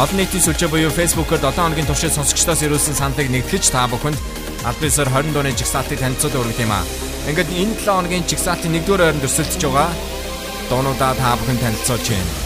[0.00, 4.16] олон нийтийн сүлжээ буюу Facebook-оор 7 хоногийн туршид сонсогчдоос ирүүлсэн саналыг нэгтгэж та бүхэнд
[4.64, 6.88] аль бисаар 20 дууны жигсаалтыг танилцуул өргөх юм аа.
[7.28, 9.92] Ингээд энэ 7 хоногийн жигсаалтын 1-р ойронд өрсөлдөж байгаа
[10.72, 12.45] дуунуудаа та бүхэн танилцуулж байна.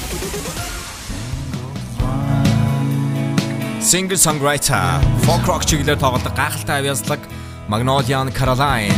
[3.80, 7.20] Singer songwriter, folk rock чиглэлээр тоглодог гайхалтай авьяаслаг
[7.64, 8.92] Magnolia Caroline.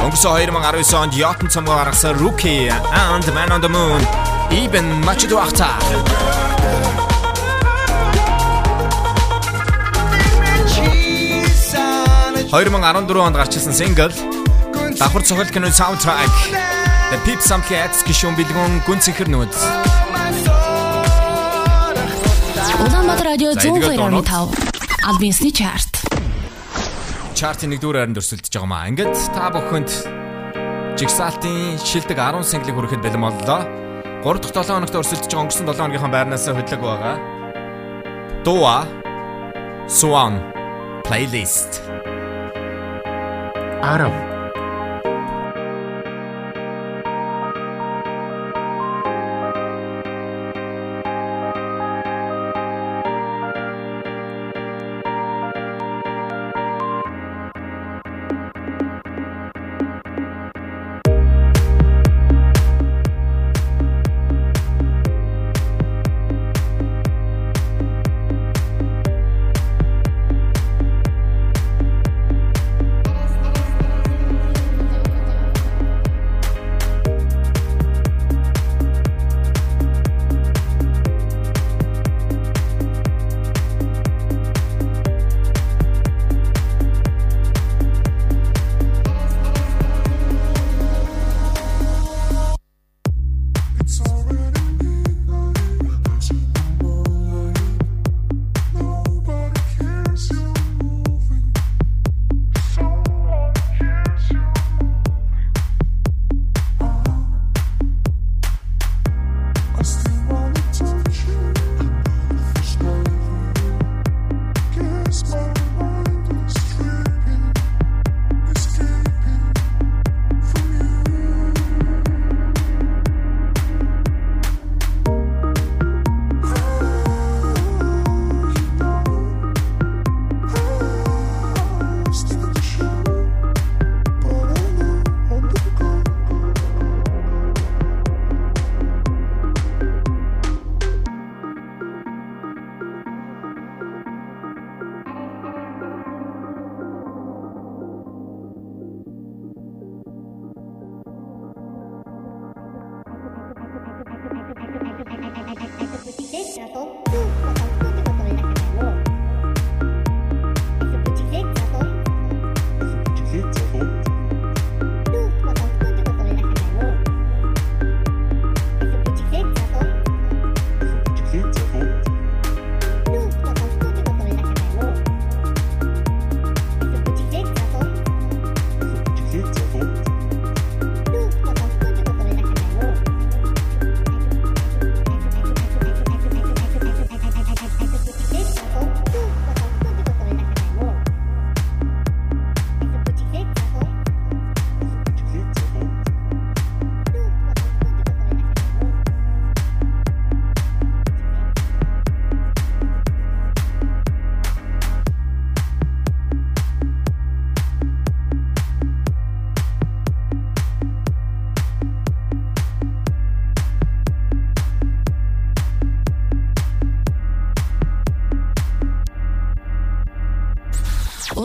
[0.00, 4.00] Өнгөрсөн 2019 онд Yacht цомгоо гаргасан Rookie and Man on the Moon
[4.48, 5.68] Even Much to After
[12.48, 14.10] 2014 онд гарч ирсэн single
[14.96, 19.50] давхар цохол киноны саундтрек The Pip самтгийн X гишүүн бэлгүүн гүн цэнхэр нүүд.
[22.86, 24.54] Улаанбаатар радио За, эдгээр 102.5
[25.10, 26.06] Авьяасны чарт.
[27.34, 28.86] Чартын 1-р хайранд өрсөлдөж байгаа маа.
[28.94, 29.90] Ингээд та бүхэнд
[31.02, 33.66] Jigsaw-ийн шилдэг 10 single хүрэхэд бэлэн боллоо.
[34.22, 37.18] 3 дахь 7 хоногт өрсөлдөж байгаа өнгөрсөн 7 хоногийнхаа байрнаас хөдлөг байгаа.
[38.46, 38.86] Dua
[39.90, 40.38] Swan
[41.02, 41.82] playlist
[43.82, 44.29] 10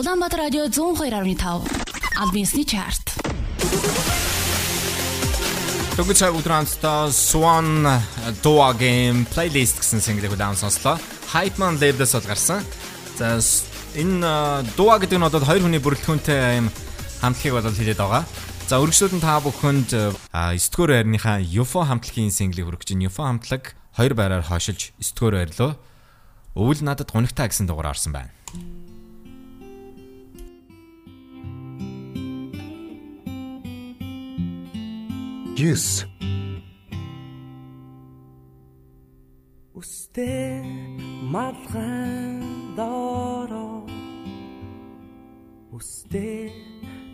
[0.06, 1.66] Улаанбаатар радио 102.5
[2.14, 3.18] албан ёсны чарт.
[5.98, 7.82] Дөнгөж цаг хамтдаа Swan
[8.38, 11.02] Dua Game playlist гэсэн single-ийг удаан сонслоо.
[11.34, 12.62] Hype Man label-аас бол гарсан.
[13.18, 13.42] За
[13.98, 16.70] энэ Dua гэдэг нь одоо хоёр хүний бүрэлдэхүүнтэй юм
[17.18, 18.22] хамтлагийг бол хэлээд байгаа.
[18.70, 19.90] За өргөжлөлд та бүхэнд
[20.30, 23.10] 9-р байрныхаа UFO хамтлагийн single-ийг хүргэж байна.
[23.10, 25.74] UFO хамтлаг хоёр байраар хойшилж 9-р байрлоо.
[26.54, 28.30] Өвөл надад гонигтай гэсэн дугаар орсон байна.
[35.56, 36.04] Yes.
[39.72, 40.60] Үстэй
[41.32, 42.44] малгай
[42.76, 43.88] доороо.
[45.72, 46.52] Үстэй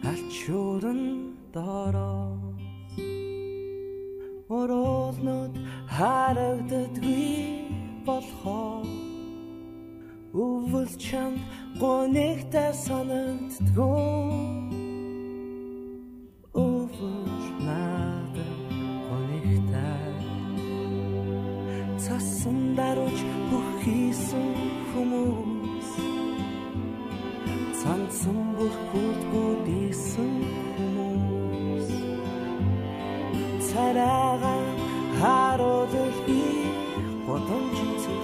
[0.03, 2.34] алчууран доороо.
[4.51, 5.55] Ороолнод
[5.86, 8.82] харагддаггүй болохоо.
[10.34, 11.38] Өвөл чам
[11.78, 14.71] гонигтай санагддгөө
[22.12, 24.48] Цасан дарууч бүх хийсэн
[24.90, 25.90] хүмүүс.
[27.80, 30.32] Цанцсан бүх бүдгүүдийсэн
[30.74, 31.88] хүмүүс.
[33.68, 34.60] Царайгаа
[35.20, 36.40] харуулах би
[37.24, 38.22] бодомж зүр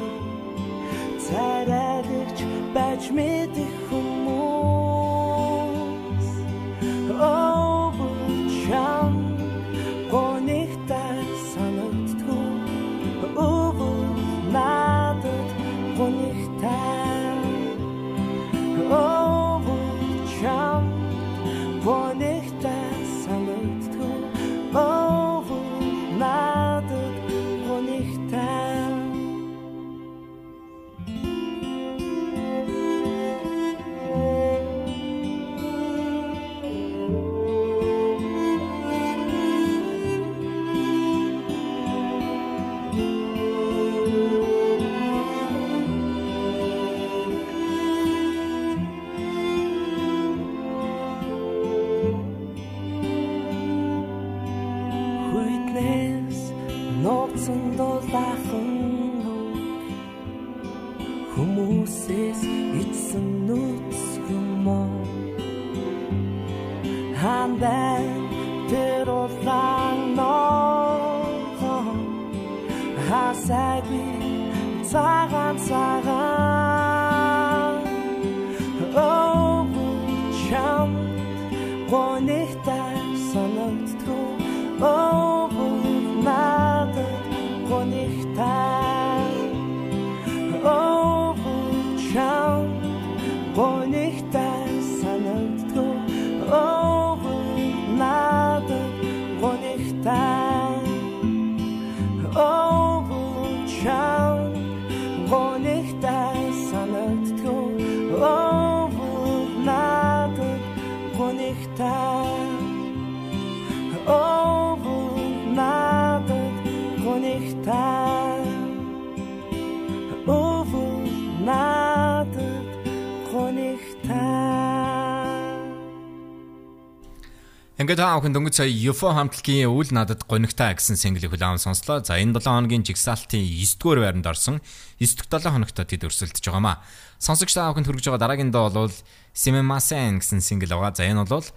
[127.89, 132.05] Ингээд таа бүхэн дөнгөж сая UFO хамтлагийн үйл надад гонигтай гэсэн single-ийг хүлээн сонслоо.
[132.05, 134.61] За энэ 7 хоногийн жигсаалтын 9-р байранд орсон.
[135.01, 136.85] 9 дахь 7 хоногт тэд өрсөлдөж байгаамаа.
[137.17, 138.93] Сонсогч та бүхэнд хүргэж байгаа дараагийн доо бол
[139.33, 141.01] Simemasen гэсэн single байгаа.
[141.01, 141.49] За энэ бол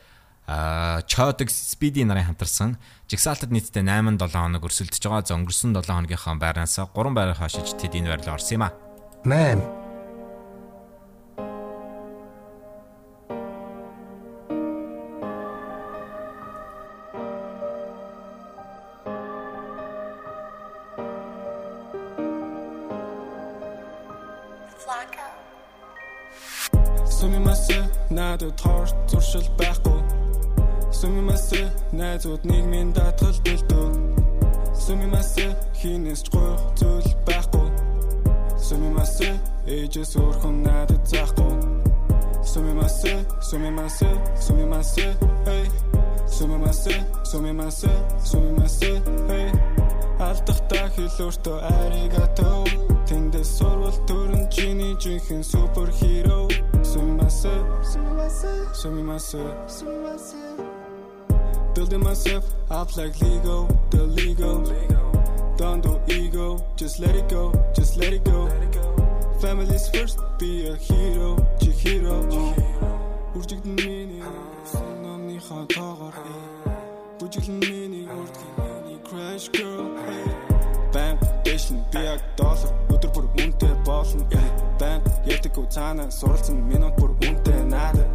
[0.47, 2.79] а Chodig Speedy нарын хамтарсан
[3.11, 5.27] жигсаалтад нийтдээ 8 7 хоног өрсөлдөж байгаа.
[5.27, 8.71] За өнгөрсөн 7 хоногийнхаа байраас 3 байраар хашиж тэд энэ байрлал орсон юм а.
[9.27, 9.80] 8
[28.31, 29.99] надад тоор зуршил байхгүй.
[30.99, 31.51] Сумимас
[31.91, 33.87] найзууд нийгмийн даатгал бэлдүү
[34.83, 35.35] Сумимас
[35.79, 37.67] хинээс ч гойх зүйл байхгүй.
[38.55, 39.19] Сумимас
[39.67, 41.53] ээжээс өөрхөн надад заахгүй.
[42.51, 43.03] Сумимас
[43.49, 43.99] сумимас
[44.45, 44.95] сумимас
[45.57, 45.67] эй.
[46.35, 46.87] Сумимас
[47.27, 47.79] сумимас
[48.23, 48.79] сумимас
[49.35, 49.70] эй
[50.21, 52.51] Алдахтаа хэлөөртөө аригато
[53.09, 56.45] Тэндээс сурвал төрөн чиний жинхэнэ супер хиро
[56.85, 59.41] Сумимаса Сумимаса Сумимаса
[61.73, 64.61] Building myself up like Lego, the Lego.
[65.57, 68.49] Don't do ego, just let it go, just let it go.
[69.39, 72.17] Family's first, be a hero, Chihiro.
[73.33, 74.23] Бүржигдэн миний
[74.71, 76.13] Синоныхаа тоогоор
[77.19, 78.50] Бүжиглэн миний үрдгийн
[79.31, 79.91] миний crash girl
[80.93, 84.25] Бан дэшин биаг доллар өдөр бүр үнэтэй болно
[84.79, 88.07] Бан ярьдаг уу цаанаа суралцсан минут бүр үнэтэй надад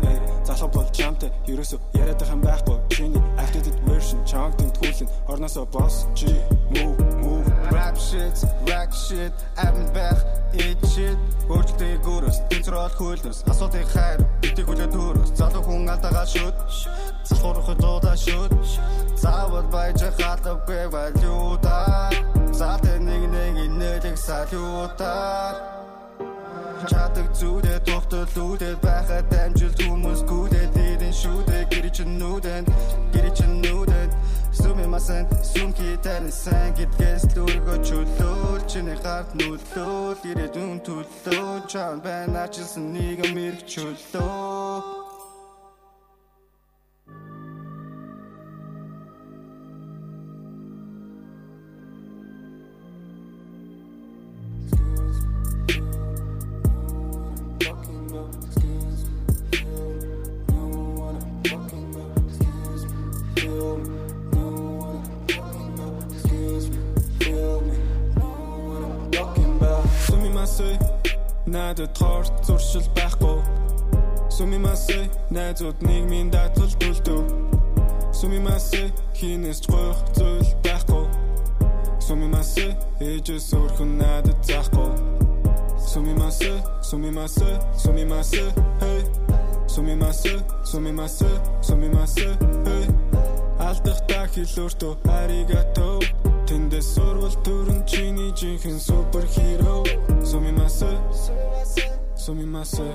[0.45, 2.77] Залхав бол чамтай ерөөсө яриад байгаа юм байхгүй.
[2.93, 5.67] Чиний acted version чангтын тгүүлэн орносоо
[6.15, 6.29] G
[6.71, 7.36] move move
[7.77, 8.37] rap shit
[8.69, 10.19] rap shit I'm back
[10.55, 11.19] eat shit.
[11.47, 16.57] Өөртөө гөрөс тэнцрол хөлнөс асуудыг хайр битгий хүлээ төрөс залуу хүн алдагаа шүт
[17.29, 18.53] залхуурах дуудаа шүт.
[19.23, 22.11] Заавал байж хатавгүй валюта.
[22.59, 25.13] Сатэ нэг нэг инээлэг салюта.
[26.91, 32.65] Чадаг зүудэ тогтол үүдэ байхад амжилт хүмүүс гүдэ дидэн шүүдэ гэрч нүүдэн
[34.57, 38.63] гэрч нүүдэн Сүми масан сүмки тансан гэдгээс лүргө чөлөөл.
[38.67, 45.06] Чиний гарт нүлөөл ирээдүйн төлөө чам байна ачилсан нэг мэрэг чөлөө
[71.67, 73.43] надад торт зуршил байхгүй.
[74.31, 77.23] Сумимасэй найзууд нийгмийн даатгал төлдөв
[78.15, 81.05] Сумимасэй хинээс ч гоёх зүйл байхгүй.
[82.07, 82.71] Сумимасэй
[83.03, 84.91] ээжээс өөрхөн надад заахгүй.
[85.91, 86.57] Сумимасэй
[86.89, 88.49] сумимасэй сумимасэй
[88.83, 89.03] hey
[89.67, 90.39] Сумимасэй
[90.71, 91.35] сумимасэй
[91.67, 92.33] сумимасэй
[92.67, 92.85] hey
[93.59, 95.99] Алдахтаа хэлөөртөө аригато
[96.47, 99.83] Тэндээс сурвал төрөн чиний жинхэнэ супер хиро
[100.23, 100.93] Сумимасэ
[102.15, 102.87] Сумимасэ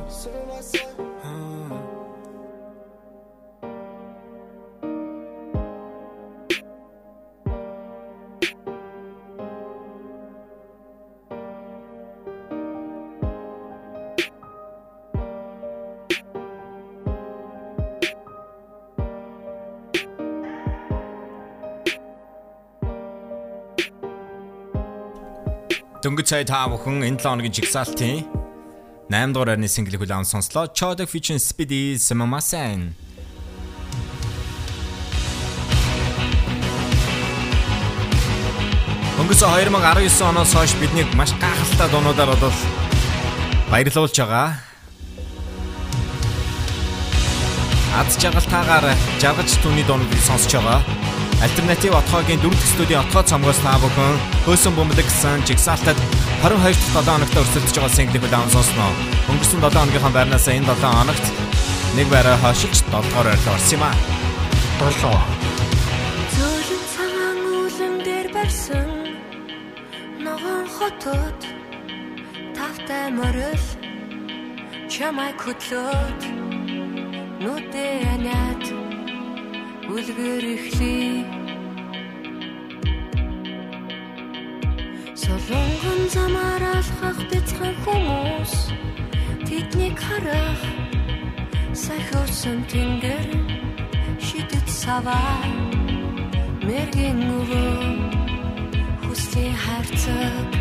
[26.02, 28.26] Дөнгөж цай та бүхэн энэ 7 хоногийн жигсаалтын
[29.14, 30.66] 8 дугаар арны single хүлээн сонслоо.
[30.74, 32.98] Choda featuring Speedy Samamasan.
[39.22, 42.58] Өнгөрсөн 2019 оноос хойш бидний маш гайхалтай дуунуудаар бол
[43.70, 44.58] баярлуулж байгаа.
[47.94, 48.90] Аз жаргалтаагаар
[49.22, 51.01] жаргаж түүний дуунуудыг сонсож байгаа.
[51.42, 54.16] Альтернатив отгоогийн 4 дахь студийн отгоо цомгоос та бүхэн
[54.46, 55.98] хөөсөн бөмбөлөг гэсэн жигсаалтад
[56.46, 58.92] 22 дахь 7 хоногт өрсөлдөж байгаа single-ийг даун сонсноо.
[59.26, 61.26] Өнгөрсөн 7 хоногийнхаа байрнаас энэ 7 хоногт
[61.98, 63.92] нэг байраа хашиж 7 дугаар байрлал орсон юм а.
[64.86, 65.02] 7
[66.38, 68.90] Зөөлөн цагаан үлэн дээр барьсан
[70.26, 71.40] ногоон хотод
[72.54, 73.66] тавтай морил
[74.94, 76.22] чамай хөтлөөд
[77.44, 78.81] нүдэ анаад
[79.92, 81.26] үлгэр ихлий
[85.22, 88.54] Солонгон замаар алхах бяцхан хүмүүс.
[89.48, 90.62] Тэднийг харах.
[91.84, 93.28] Сахиусан тэнгэр.
[94.26, 95.44] Шидэт саваа
[96.68, 97.76] мэргэн өвөө.
[99.04, 100.61] Хүслийн хайрцаг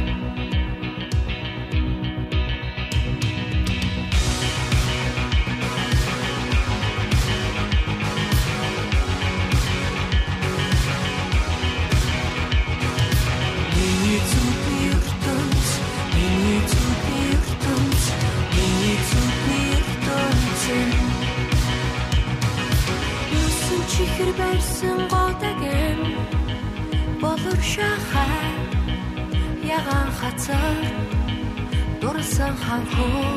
[32.51, 33.30] дурсан ханхуу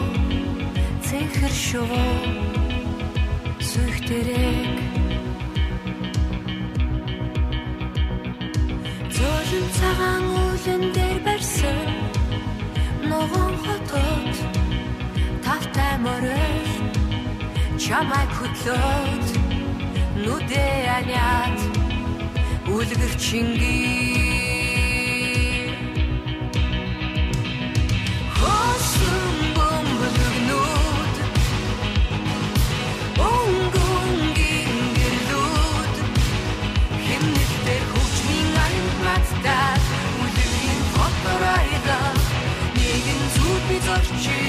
[1.06, 2.18] цэнхэр шувуу
[3.70, 4.70] сүхтэрэг
[9.16, 11.80] Зөөлөн цагаан үлэн дээр барьсан.
[13.10, 14.34] Ногоон хотод
[15.46, 16.68] тавтай морил.
[17.84, 19.26] Чамай хөтлөөд
[20.24, 21.58] нүдэ аниад.
[22.74, 24.33] Үлгэр чингий
[43.84, 44.43] Нэгэн зүуд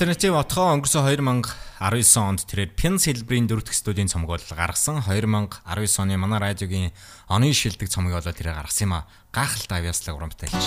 [0.00, 5.60] Альтернатив отхоо өнгөрсөн 2019 онд тэрээр Pin Silver-ийн дөрөвдөх студийн цомог бол гаргасан 2019
[6.00, 6.96] оны манай радиогийн
[7.28, 9.04] оны шилдэг цомог болоод тэрээр гаргасан юм а.
[9.28, 10.64] Гахалтай авьяаслаг урамтайлж.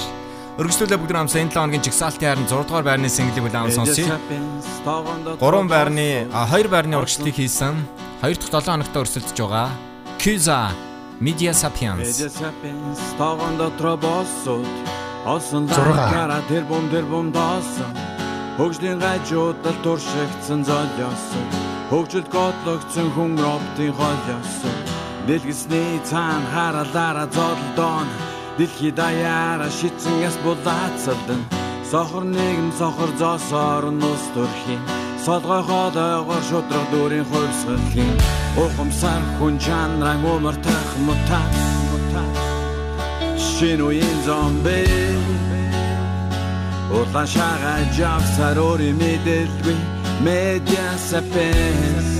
[0.61, 4.05] Өргөжлүүлээ бүгд хамсаа энэ 7 хоногийн жигсаалтын харин 6 дугаар байрны single-ийг улаан сонсъё.
[4.05, 7.73] 3 байрны 2 байрны урагшлыг хийсэн
[8.21, 9.73] 2 дахь 7 хоногт өрсөлдөж байгаа
[10.21, 10.69] Kiza
[11.17, 13.01] Media Sapiens Media Sapiens
[13.57, 14.69] дотор боссууд
[15.25, 18.12] Осон лайкара тэр бум тэр бум доосон
[18.57, 21.47] Хөгжлийн гажуудал туршигдсан золиосон.
[21.89, 24.77] Хөгжилд готлогдсон хүн роботын холиосон
[25.27, 28.07] Дэлгэсний цаан харалаараа зодолдоон
[28.57, 31.41] Дэлхий даяара шитсэн яс булаацалдан
[31.91, 34.81] Сохор нэгэн сохор зоосоор нус төрхийн.
[35.25, 38.17] Солгой хоолойгоор шудраг дүүрийн хувьсгалхийн
[38.63, 41.55] Ухамсар хүн чанараа өмөртөх мутац
[43.37, 44.81] Шинэ үеийн зомби
[46.93, 49.77] Улаан шагаа жавсар өөрийн мэдэлгүй
[50.25, 52.11] Медиа сапенс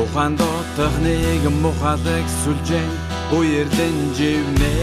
[0.00, 2.90] Ухаан дотох нэгэн мухалэг сүлжэн
[3.36, 4.74] Уерлэн живнэ.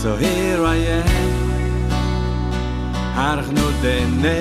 [0.00, 1.10] So here I am
[3.14, 4.38] Харах нүдэнэ.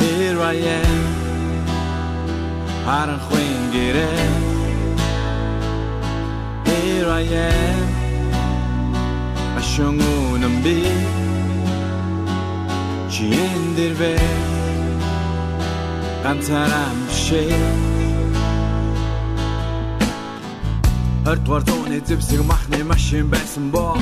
[0.00, 1.02] Here I am
[2.86, 4.53] Харах хүнгэрээ
[7.04, 7.88] Here I am.
[9.60, 10.76] Ашун үнэн би
[13.12, 14.12] Чи энэ дэрвэ
[16.24, 17.60] Ганцаараа бишээ
[21.26, 24.00] Хоёрдугаар зууны зэвсэг махны машин байсан бол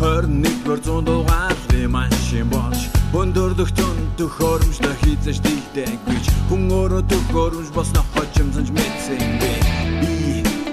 [0.00, 2.80] 21-р зуун дугаарлын машин болж
[3.12, 9.52] Өндөрлөх зөнд төхөөрөмжлө хийзэж дийлдэнгүйч Хүн өөрөө төхөөрөмж босноо хочимзанж мэдсэн би
[10.00, 10.16] Би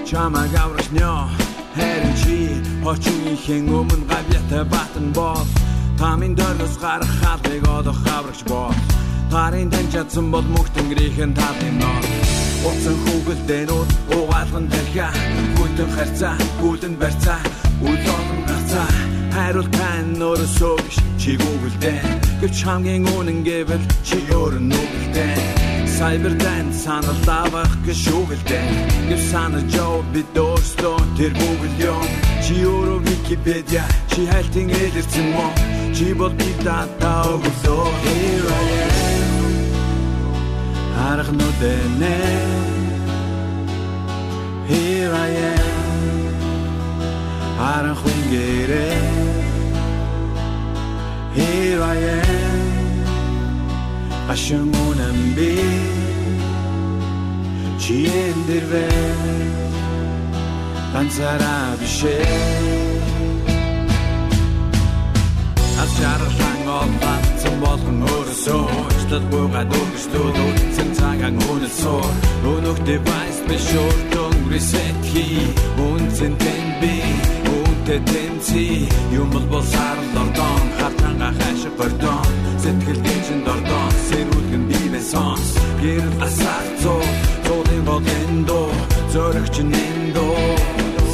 [0.08, 1.12] чамаг аврах нё
[1.76, 2.36] Харин чи
[2.84, 5.46] хочинхийн өмнө гавьяатай батан бол
[6.00, 8.76] Тамин дөрөс гарах халыг олох аврагч бол.
[9.32, 12.04] Тарын таньчаадсан бол мөхтөнгөрийнхэн талын нор.
[12.68, 15.08] Уцан хүүгэлдээнүүд угаалган тархиа
[15.56, 17.40] Хүйтэн харцаа, гүлэн барьцаа
[17.88, 18.90] Үл олон гацаа
[19.34, 21.98] Хайруул тань нөрөсөө биш чи гүгэлдээ
[22.40, 28.64] Гэвч хамгийн үнэн гэвэл чи өөр нь нүгэлдээ Cyber dance санал давах гэж шүүгэлдээ
[29.08, 32.08] Гэв санаж яв бид өөрсдөө тэр Google юм
[32.44, 35.48] Чи өөрөө Wikipedia чи хайлтын элэрсэн мó
[35.94, 39.34] Чи бол би дата өгөлөө Here I am.
[40.96, 42.16] Харах нүдэнэ
[44.68, 46.34] Here I am.
[47.58, 49.00] Харах хүнгэрээ
[51.36, 52.45] Here I am
[54.28, 55.54] Ашин үнэн би
[57.78, 58.88] Чи энэ дэрвэ
[60.92, 63.06] Ганцаараа бишээ
[65.82, 72.14] Аз жаргалан олбатсан болгон өөрөөсөө Уучлал буйгаад үргэлжлүүл үлдсэн цагаан үнэл суур
[72.50, 75.46] Өнөх девайс биш өртөн reset хий
[75.78, 76.94] Үнцэн тэн би
[77.86, 82.26] Үнтэй тэнци Юм бол бол сарал ордон Хартанга хайшиг гордон.
[82.58, 83.90] Сэтгэл гинжин дордон.
[84.08, 87.04] Сэрүүлгэн бивэ сонс Гэрэл асаар цуу
[87.46, 88.62] Цуудын бол эндо
[89.12, 90.26] Зөрөгч нэндо.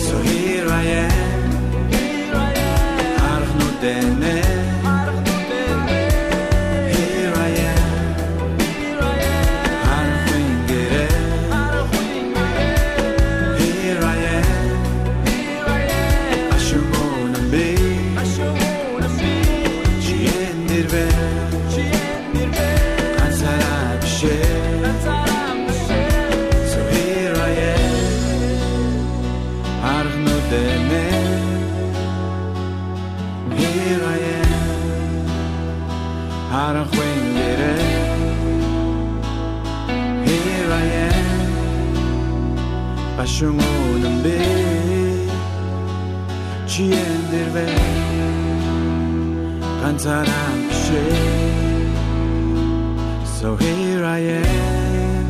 [0.05, 1.32] So here I am
[50.03, 51.53] ганцаараа бишээ
[53.39, 55.29] So here I am.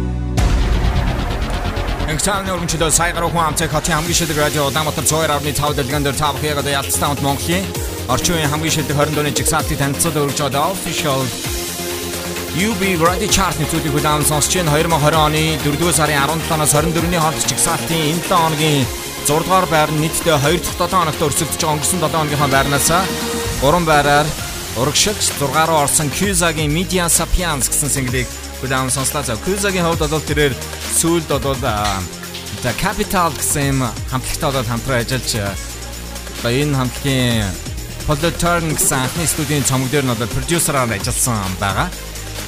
[2.09, 6.36] Ангтааны өргөнчлөө сая гаруй хүн амцэг хотын хамгийн шилдэг радио Улаанбаатар 102.5 дэлгэн дээр тав
[6.40, 7.65] хягаад ялцсан хамт Монголын
[8.09, 11.20] орчин үеийн хамгийн шилдэг 20 дууны жигсаалтыг танилцуулж өргөж байгаа official
[12.53, 14.77] UB Radio Chart-ны зүйлийг удаан сонсч байна.
[14.77, 18.85] 2020 оны 4-р сарын 17-наас 24-ний хооронд жигсаалтын энэ 7 хоногийн
[19.28, 22.89] 6 дугаар байр нь нийтдээ 2 дахь 7 хоногт өрсөлдөж байгаа өнгөрсөн 7 хоногийнхаа байрнаас
[23.65, 24.28] 3 байраар
[24.77, 28.28] урагшилж 6 руу орсон Kyuza-гийн Media Sapiens гэсэн single-ийг
[28.62, 29.23] удаан сонслоо.
[29.23, 30.55] За Kyuza-гийн хувьд бол тэрээр
[30.97, 31.61] сүүлд бол
[32.62, 35.59] The Capital гэсэн хамтлагтай болоод хамтран ажиллаж
[36.40, 37.44] одоо энэ хамтлагийн
[38.09, 41.93] Polyturn гэсэн анхны студийн цомог дээр нь бол продюсераар ажилласан байгаа.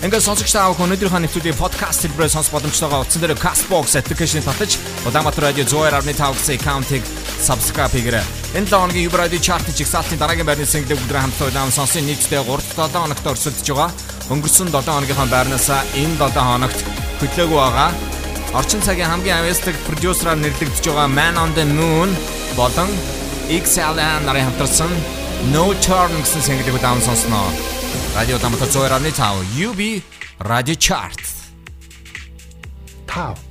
[0.01, 4.81] Ингээд сонсогч та бүхэн өнөөдрийнхөө нэвтрүүлгийн подкаст хэлбэрээр сонсох боломжтойгоо утсан дээр Castbox application-ийг татаж
[5.07, 7.03] Улаанбаатар радио 102.5 гэсэн аккаунтыг
[7.39, 8.44] subscribe хийгээрэй.
[8.55, 13.03] Энэ лооногийн Uber Radio chart жигсаалтын дараагийн байрны single бүдрэ хамтдаа удаан сонсын нийтдээ 3-7
[13.03, 13.91] хоногт өрсөлдөж байгаа.
[14.31, 15.69] Өнгөрсөн 7 хоногийнхаа байрнаас
[15.99, 16.79] энэ 7 хоногт
[17.19, 17.91] хөтлөөгүй байгаа.
[18.55, 22.15] Орчин цагийн хамгийн авьяастай продюсераар нэрлэгдэж байгаа Man on the Moon
[22.55, 22.91] болон
[23.51, 24.93] XLN нарын хамтарсан
[25.51, 27.51] No Turn гэсэн single-ийг удаан сонсноо.
[28.15, 29.81] Радио Тамата 102.5 UB
[30.47, 31.19] Radio Chart.
[33.11, 33.44] Тав.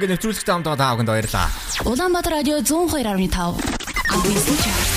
[0.00, 1.48] Ингээд нэвтрүүлэгт хамт байгаа та бүхэнд баярлалаа.
[1.84, 3.04] Улаанбаатар радио 102.5
[4.08, 4.88] Агвисэн чарт.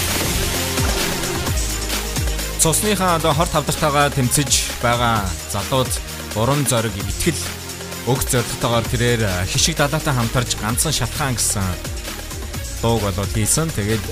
[2.63, 5.91] Цусныхаа одоо хорт тавдартайгаа тэмцэж байгаа залууд
[6.39, 7.35] урам зориг итгэл
[8.07, 11.67] өг зоригтойгоор тэрээр хишиг далаатай хамтарж ганцхан шатхаан гэсэн
[12.79, 13.75] дууг болоод хийсэн.
[13.75, 14.03] Тэгээд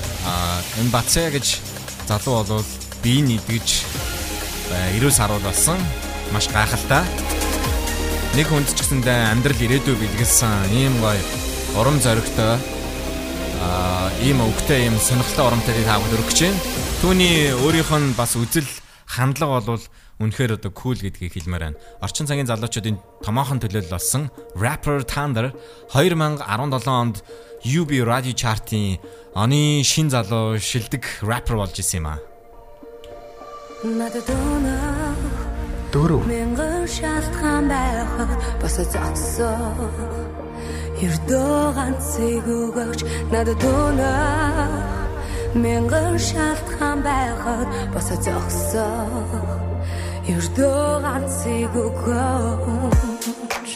[0.75, 1.63] энэ Бацаа гэж
[2.03, 2.67] залуу болвол
[2.99, 3.67] бие нэгдэж
[4.99, 5.79] эрүүл саруул болсон.
[6.35, 7.07] Маш гайхалтай.
[8.31, 11.19] Нэг хүнд ч гэсэндээ амьдрал ирээдүй бэлгэлсэн ийм гоё
[11.75, 12.55] урам зоригтой
[13.59, 16.63] аа ийм өвгтэй ийм сонирхолтой урамтай та бүхэн өргөж байна.
[17.03, 18.71] Түүний өөрийнх нь бас үзэл
[19.03, 19.83] хандлага бол
[20.23, 21.79] үнэхээр одоо кул гэдгийг хэлмээр байна.
[21.99, 25.51] Орчин цагийн залуучуудын томоохон төлөөлөл болсон Rapper Thunder
[25.91, 27.19] 2017 онд
[27.67, 28.95] UB Radio Chart-ийн
[29.35, 32.19] оны шин залуу шилдэг rapper болж исэн юм аа.
[33.83, 35.40] Надад өнөө
[35.91, 36.21] Дөрөв.
[36.31, 39.89] Мянган шалтгаан байхад бас зогсоо
[41.07, 42.99] Ердөө ганцыг өгөөч
[43.33, 44.69] надад өнөө
[45.63, 49.03] Мянган шалтгаан байхад бас зогсоо
[50.31, 53.10] Ердөө ганцыг өгөөч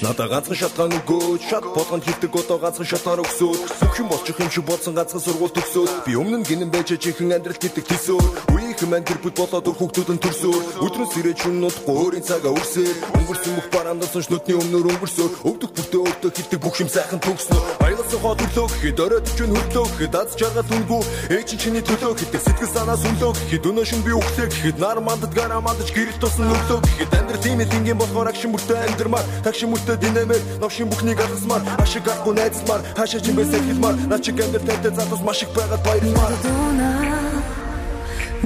[0.01, 3.59] Надаа ганцхан шатгаан өгөөд шат болгонд хилдэг одоо ганцхан шатаар өгсөөд.
[3.83, 7.35] Бүх юм болчих юм шиг болсон ганцхан сургууль төгсөөд би өмнө нь гинэн байж чихэн
[7.35, 8.23] амьдрал гэдэг төсөөр
[8.55, 10.63] Үеийнхэн мань гэр бүл болоод өр хүүхдүүд нь төрсөөр.
[10.83, 15.31] Өдрөн сэрэж шүннүүд гоорын цагаа үрсээр Өнгөрсөн бүх бараандсан шнүтний өмнөр өнгөрсөөр.
[15.47, 17.59] Өвдөх бүртээ өөртөө хилдэг бүх юм сайхан төгснө.
[17.83, 19.39] Аялсан хоо төрлөө гэхэд оройд ч
[19.75, 21.01] хөртлөө гэхэд аз жаргал үнгүй
[21.35, 24.99] Ээж чинь чиний төлөө гэдэг сэтгэл санаа сүнлөө гэхэд өнөө шин би үхлээ гэхэд нар
[25.01, 29.25] мандад гараа мандаж гэрэл тусан өглөө гэхэд амьдрал тийм л ингийн болохоор агшин бүртээ амьдрмаар
[29.43, 34.65] тагшин бүртээ динэмэр новшин бүхнийг алгасмаар ашиг авахгүй найзсмаар хаашаа чимээсээ хэлмаар наа чиг амьдрал
[34.65, 36.33] тавтай залуус маш их байгаад баярмаар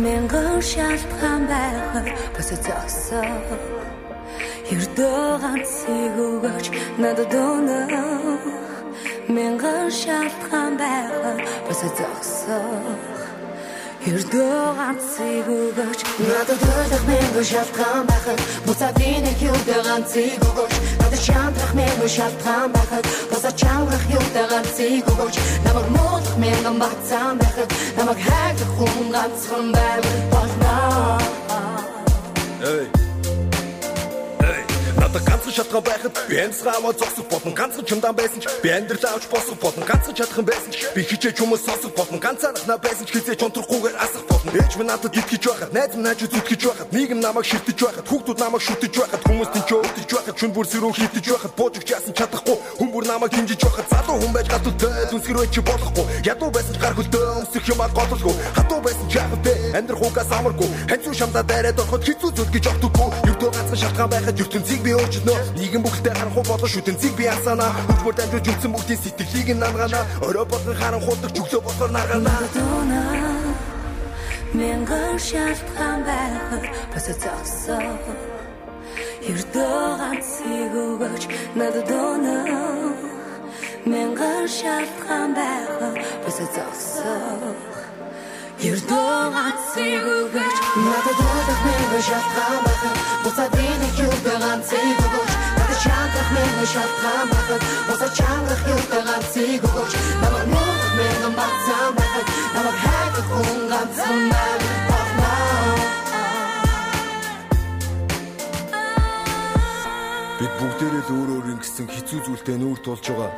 [0.04, 3.40] Мянган шалтгаан байхад бас зогсоо
[4.76, 6.68] Ердөө ганцыг өгөөч
[7.04, 8.38] надад өнөө
[9.36, 13.19] Мянган шалтгаан байхад бас зогсоо
[14.00, 16.02] Ердөө ганцыг өгөөч.
[16.24, 20.76] Надад өдөх мянган шалтгаан байхад буцаад нэг юутай ганцыг өгөөч.
[21.02, 25.36] Надад чандрах мянган шалтгаан байхад буцаад чандрах юутай ганцыг өгөөч.
[25.66, 30.76] Намайг муулах мянган бацаан байхад намайг хайх хүн ганцхан байвал болно.
[32.64, 32.99] Эй
[35.10, 39.26] Надад ганцхан шатгаан байхад би амьсгаамаа зогсох болно ганцхан чамдан байсан ч би амьдрал авч
[39.34, 43.42] босох болно ганцхан чадхан байсан ч би хичээж хүмүүс сонсох болно ганцаархнаа байсан ч хизээж
[43.42, 47.46] онтрохгүйгээр асах болно ээж минь надад итгэж байхад найз минь найж зүтгэж байхад нийгэм намайг
[47.50, 51.26] шилтэж байхад хүүхдүүд намайг шүтэж байхад хүмүүс тэн ч өвдөж байхад шүн бүр сэрүү хитэж
[51.34, 55.56] байхад буужигч яасан чадахгүй хүн бүр намайг хэмжиж байхад залуу хүн байж гатуутай дүнсгэр байж
[55.58, 59.54] болохгүй ядуу байсан ч гар хөлтөө өмсөх юм аа гололгүй хатуу байсан ч яах вэ?
[59.74, 64.42] Амьдрах угаас амаргүй ханцуу шамдаа дайраад ороход хизүү зүл гэж огтдоггүй ердөө ганцхан шалтгаан байхад
[64.44, 67.68] ертөнцийг би өөрчнөө нийгэм бүхэлдээ харанхуй болон шүтэнцийг би асаана.
[67.88, 72.34] Хөдөлмөр дамжуулж үлдсэн бүгдийн сэтгэлийг нь нангаана орой болгон харанхуудаг чөглөө болохоор наргаана
[74.60, 77.94] Мянган шалтгаан байхад бас зогсоо.
[79.32, 81.24] Ердөө ганцыг өгөөч
[81.60, 82.92] надад өнөө
[83.92, 85.96] Мянган шалтгаан байхад
[86.26, 87.69] бас зогсоо
[88.60, 96.30] Ердөө ганцыг өгөөч Надад өдөх мянган шалтгаан байхад буцаад нэг юутай ганцыг өгөөч Надад чандрах
[96.36, 102.26] мянган шалтгаан байхад буцаад чандрах юутай ганцыг өгөөч Намайг муулах мянган бацаан байхад
[102.56, 105.32] намайг хайх хүн ганцхан байвал болно
[110.40, 113.32] Бид бүгдээрээ л өөр өөр ингэсэн хэцүү зүйлтэй нүүр тулж байгаа.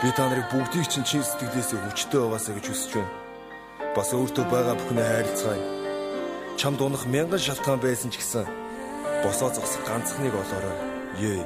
[0.00, 3.27] Би та нарыг бүгдийг чинь чин сэтгэлээсээ хүчтэй байгаасаа гэж хүсэж байна.
[3.98, 5.58] Бас өөртөө байгаа бүхнээ хайрлцгаая.
[6.54, 8.46] Чамд унах мянган шалтгаан байсан ч гэсэн
[9.26, 10.78] босоо зогсох ганцхныг олоорой.
[11.18, 11.42] Ее.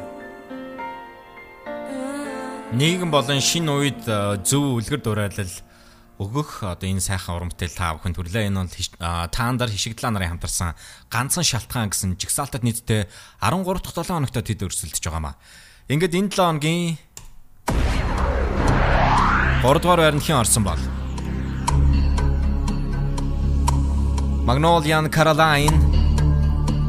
[2.76, 4.04] Нийгэм болон шин үед
[4.44, 5.48] зөв үлгэр дуурайлал
[6.20, 10.76] өгөх одоо энэ сайхан урамтай та бүхэн төрлөө энэ бол таандар хишигдлаа нарын хамтарсан
[11.08, 13.08] ганцхан шалтгаан гэсэн жигсаалтад нийтдээ
[13.40, 15.40] 13 дахь 7 хоногт тэд өрсөлдөж байгаамаа.
[15.88, 17.00] Ингээд энэ 7 хоногийн
[19.64, 21.01] 3 дугаар байрныхын орсон бол
[24.44, 25.78] Magnolia Caroline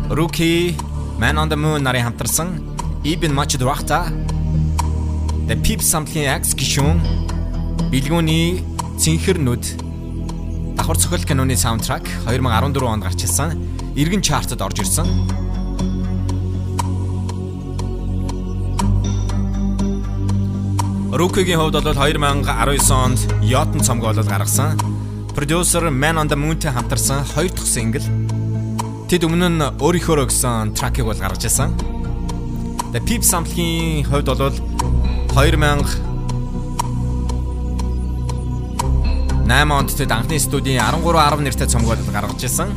[0.09, 0.75] Rookie
[1.19, 2.49] Man on the Moon нарын хамтарсан
[3.03, 4.09] Ibn Machid Wachta
[5.47, 6.97] The Peep Something X гişүүн
[7.93, 8.63] Билгүүний
[8.97, 9.63] Цинхэр нүд
[10.77, 13.53] давхар цохол киноны саундтрак 2014 онд гарч ирсэн.
[13.95, 15.05] Иргэн чартад орж ирсэн.
[21.13, 24.92] Рукигийн хувьд бол 2019 онд Yotn цомгоо бол гаргасан.
[25.35, 28.05] Продюсер Man on the Moon-тэй хамтарсан хоёр дахь сингл.
[29.09, 31.73] Тэд өмнө нь өөрийнхөө гэсэн тракийг бол гаргаж ирсэн.
[32.93, 34.53] The Peep Something-ийн хувьд бол
[35.33, 36.13] 2000
[39.49, 42.69] 8 онд тэд анхны студийн 13.10 нэртэй цомгоо гаргаж ирсэн.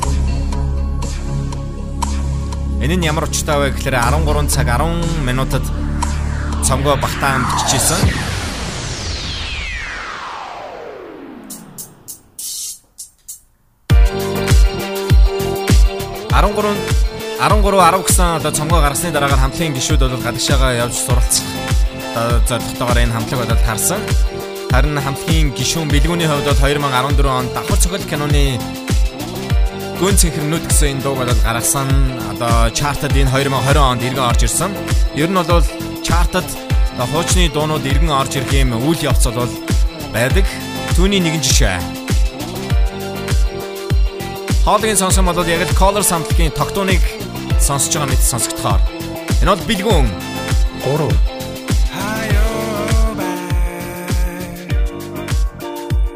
[2.80, 5.64] Энэ нь ямар учиртай вэ гэхээр 13 цаг 10 минутад
[6.64, 8.25] цомгоо багтаан бичижсэн.
[16.54, 21.44] 13 10 гэсэн одоо цомгоо гаргасны дараагаар хамтлагийн гишүүд бол гадагшаага явж суралцах
[22.14, 24.00] одоо зорилготойгоор энэ хамтлаг болоод харсан.
[24.70, 28.56] Харин хамтлагийн гишүүн бэлгүүний хувьд бол 2014 онд давхар цохол киноны
[30.00, 31.88] гүн цэнхэрнүүд гэсэн энэ дууг болоод гаргасан.
[32.30, 34.70] Одоо чартад энэ 2020 онд иргэн орж ирсэн.
[35.18, 35.66] Ер нь бол
[36.06, 36.48] чартад
[37.12, 39.50] хуучны дуунууд иргэн орж ирэх юм үйл явц бол
[40.14, 40.46] байдаг.
[40.96, 42.05] Түүний нэгэн жишээ.
[44.66, 46.98] Хоолойн сонсон бол яг л Color самтлагийн тогтооныг
[47.62, 48.82] сонсож байгаа мэт сонсогдохоор.
[49.38, 50.06] Энэ бол бэлгүүн
[50.82, 51.06] 3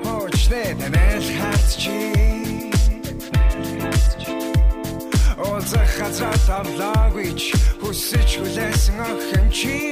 [0.02, 2.02] Очнэ танаас хатчи
[5.38, 9.89] Оза хазра тавлагич хүсэж хүлээсэн охин чимэн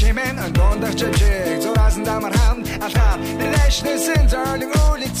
[0.00, 5.12] сэлэгтэй чимэн Дондах чэвчэг зураасан дамар хам Алхаар нэлэшнэсэн зөөлөг үлий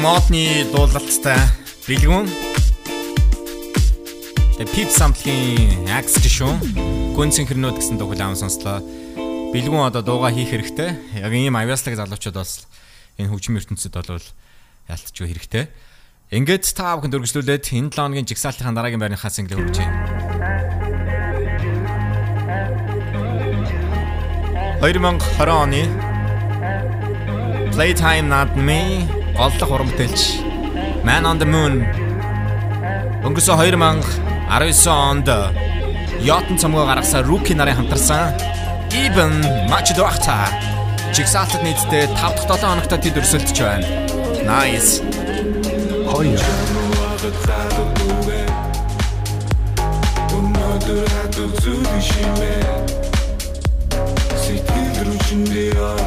[0.00, 1.36] модны дуулалттай
[1.84, 2.26] бэлгүүн.
[4.56, 8.80] The Pip самтлагийн Axe гişүүн гүн цэнхэрнүүд гэсэн дуу хүлээм сонслоо.
[9.52, 11.20] Бэлгүүн одоо дууга хийх хэрэгтэй.
[11.20, 12.64] Яг ийм авьяаслаг залуучууд бас
[13.20, 14.24] энэ хөгжим ертөнцид бол
[14.88, 15.68] ялтч хэрэгтэй.
[16.32, 20.00] Ингээд та бүхэнд өргөжлүүлээд энэ 7 хоногийн жигсаалтын дараагийн байрныхаа single хөгжиж байна.
[24.80, 25.84] 2020 оны
[27.76, 30.22] Playtime Not Me голлох уран бүтээлч
[31.06, 31.80] Man on the Moon
[33.24, 35.28] өнгөрсөн 2019 онд
[36.20, 38.36] Yacht цомгоо гаргасан Rookie нарын хамтарсан
[38.92, 39.32] Even
[39.72, 40.50] Much Doachta.
[41.14, 43.86] Чигсаалтад нийтдээ 5 дахь 7 хоногт тэд өрсөлдөж байна.
[44.44, 45.00] Nice.
[46.10, 46.40] Хоёр.
[50.36, 52.64] Өнөөдөр хатуу зүрх шимээ
[54.42, 55.99] Сэтгэл рүү чиндээ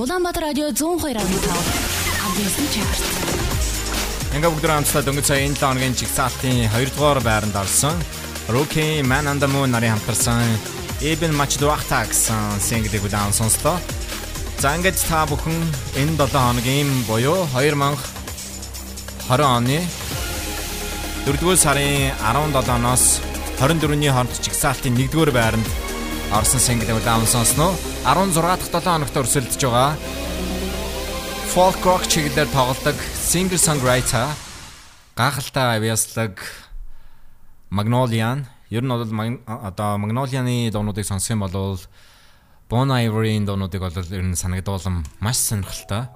[0.00, 3.04] Улаанбаатар радио 102.5 Адресын чарт.
[4.32, 7.92] Ингээ бүгд хамтдаа дөнгөж сая энэ 7 хоногийн чигсаалтын 2 дугаар байранд орсон.
[8.48, 10.40] Rookie Man and the Moon нарын хамтарсан
[11.04, 11.36] Eben
[12.08, 13.76] гэсэн single-ийг удаан сонслоо.
[14.56, 15.60] За ингээд та бүхэн
[16.00, 18.00] энэ 7 хоногийн буюу 2020
[19.28, 19.84] оны
[21.28, 23.20] 4-р сарын 17-ноос
[23.60, 25.68] 24-ний хооронд чигсаалтын 1-р байранд
[26.32, 27.76] орсон single-ийг удаан сонсноо.
[28.00, 29.92] 16 дахь 7 хоногт өрсөлдөж байгаа.
[31.52, 34.24] Folk rock чиглэлээр тоглодог singer songwriter
[35.12, 36.40] гахалтай авьяаслаг
[37.68, 38.48] Magnolian.
[38.72, 39.04] Ер нь бол
[39.44, 41.76] одоо Magnolian-ы дуунуудыг сонсох юм бол
[42.70, 46.08] Bon Ivory-ийн дуунуудыг бол ер нь санагдуулам маш сонирхолтой.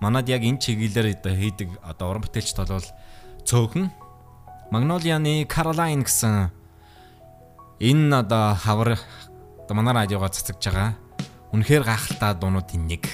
[0.00, 2.88] Манад яг энэ чиглэлээр хийдэг одоо уран бүтээлчд бол
[3.44, 3.92] цөөхөн
[4.72, 6.48] Magnolian-ы Caroline гэсэн
[7.84, 8.96] энэ одоо хавар
[9.68, 11.05] одоо манай радиогоо цацагж байгаа.
[11.56, 13.08] Үнэхээр гахалтай дуунуудын нэг.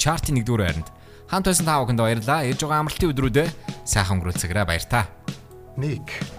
[0.00, 0.88] Чартын 1-р байранд
[1.28, 2.48] хамт байсан та бүхэнд баярлалаа.
[2.48, 3.52] Ирж байгаа амралтын өдрүүдэд
[3.84, 5.04] сайхан өнгөрүүлцгээрэй баяр та.
[5.76, 6.35] 1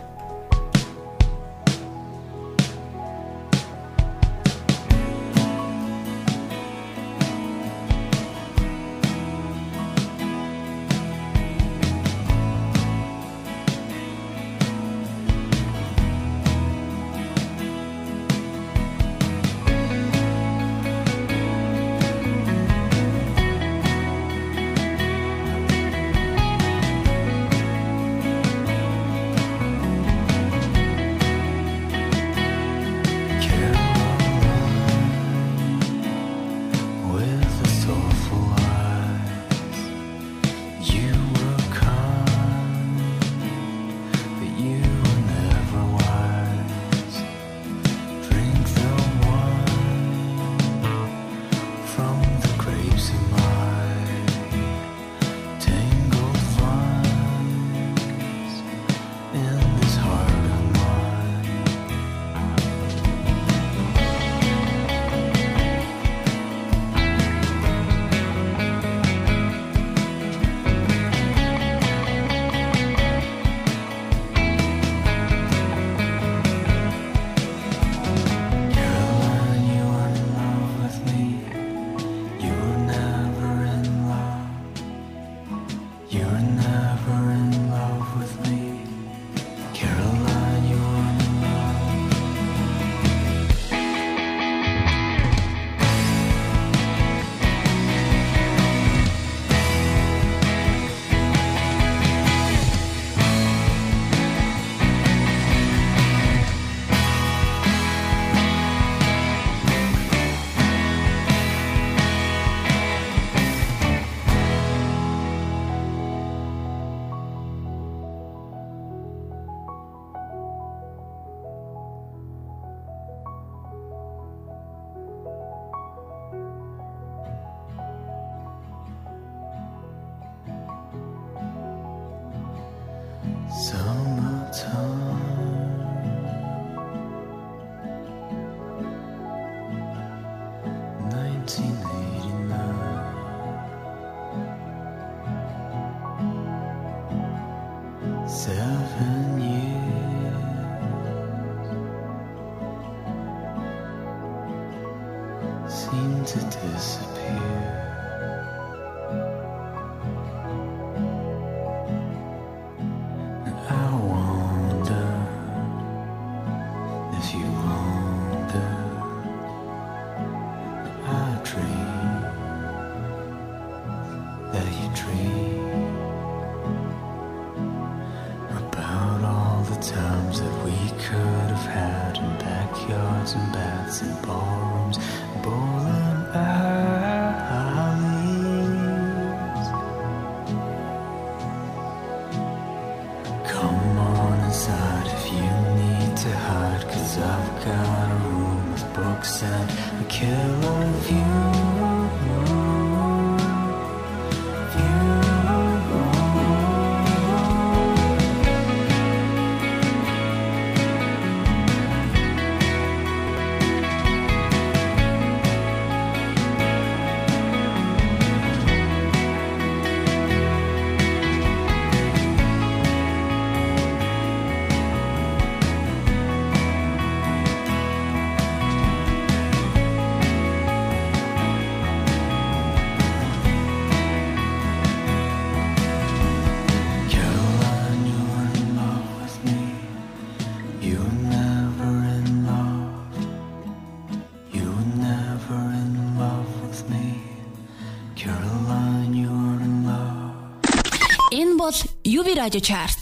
[252.27, 252.99] Ruby Radio Chart.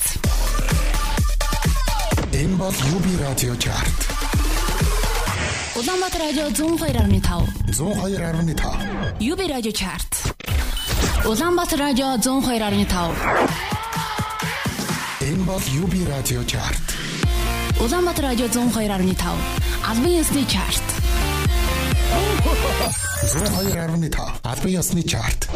[2.32, 3.98] Энэ бол Ruby Radio Chart.
[5.76, 7.48] Улаанбаатар радио 102.5.
[7.72, 9.20] 102.5.
[9.20, 10.12] UB Radio Chart.
[11.26, 13.16] Улаанбаатар радио 102.5.
[15.22, 16.86] Энэ бол UB Radio Chart.
[17.82, 19.38] Улаанбаатар радио 102.5.
[19.90, 20.84] Албан ёсны чарт.
[23.24, 24.40] 102.5.
[24.44, 25.50] Албан ёсны чарт.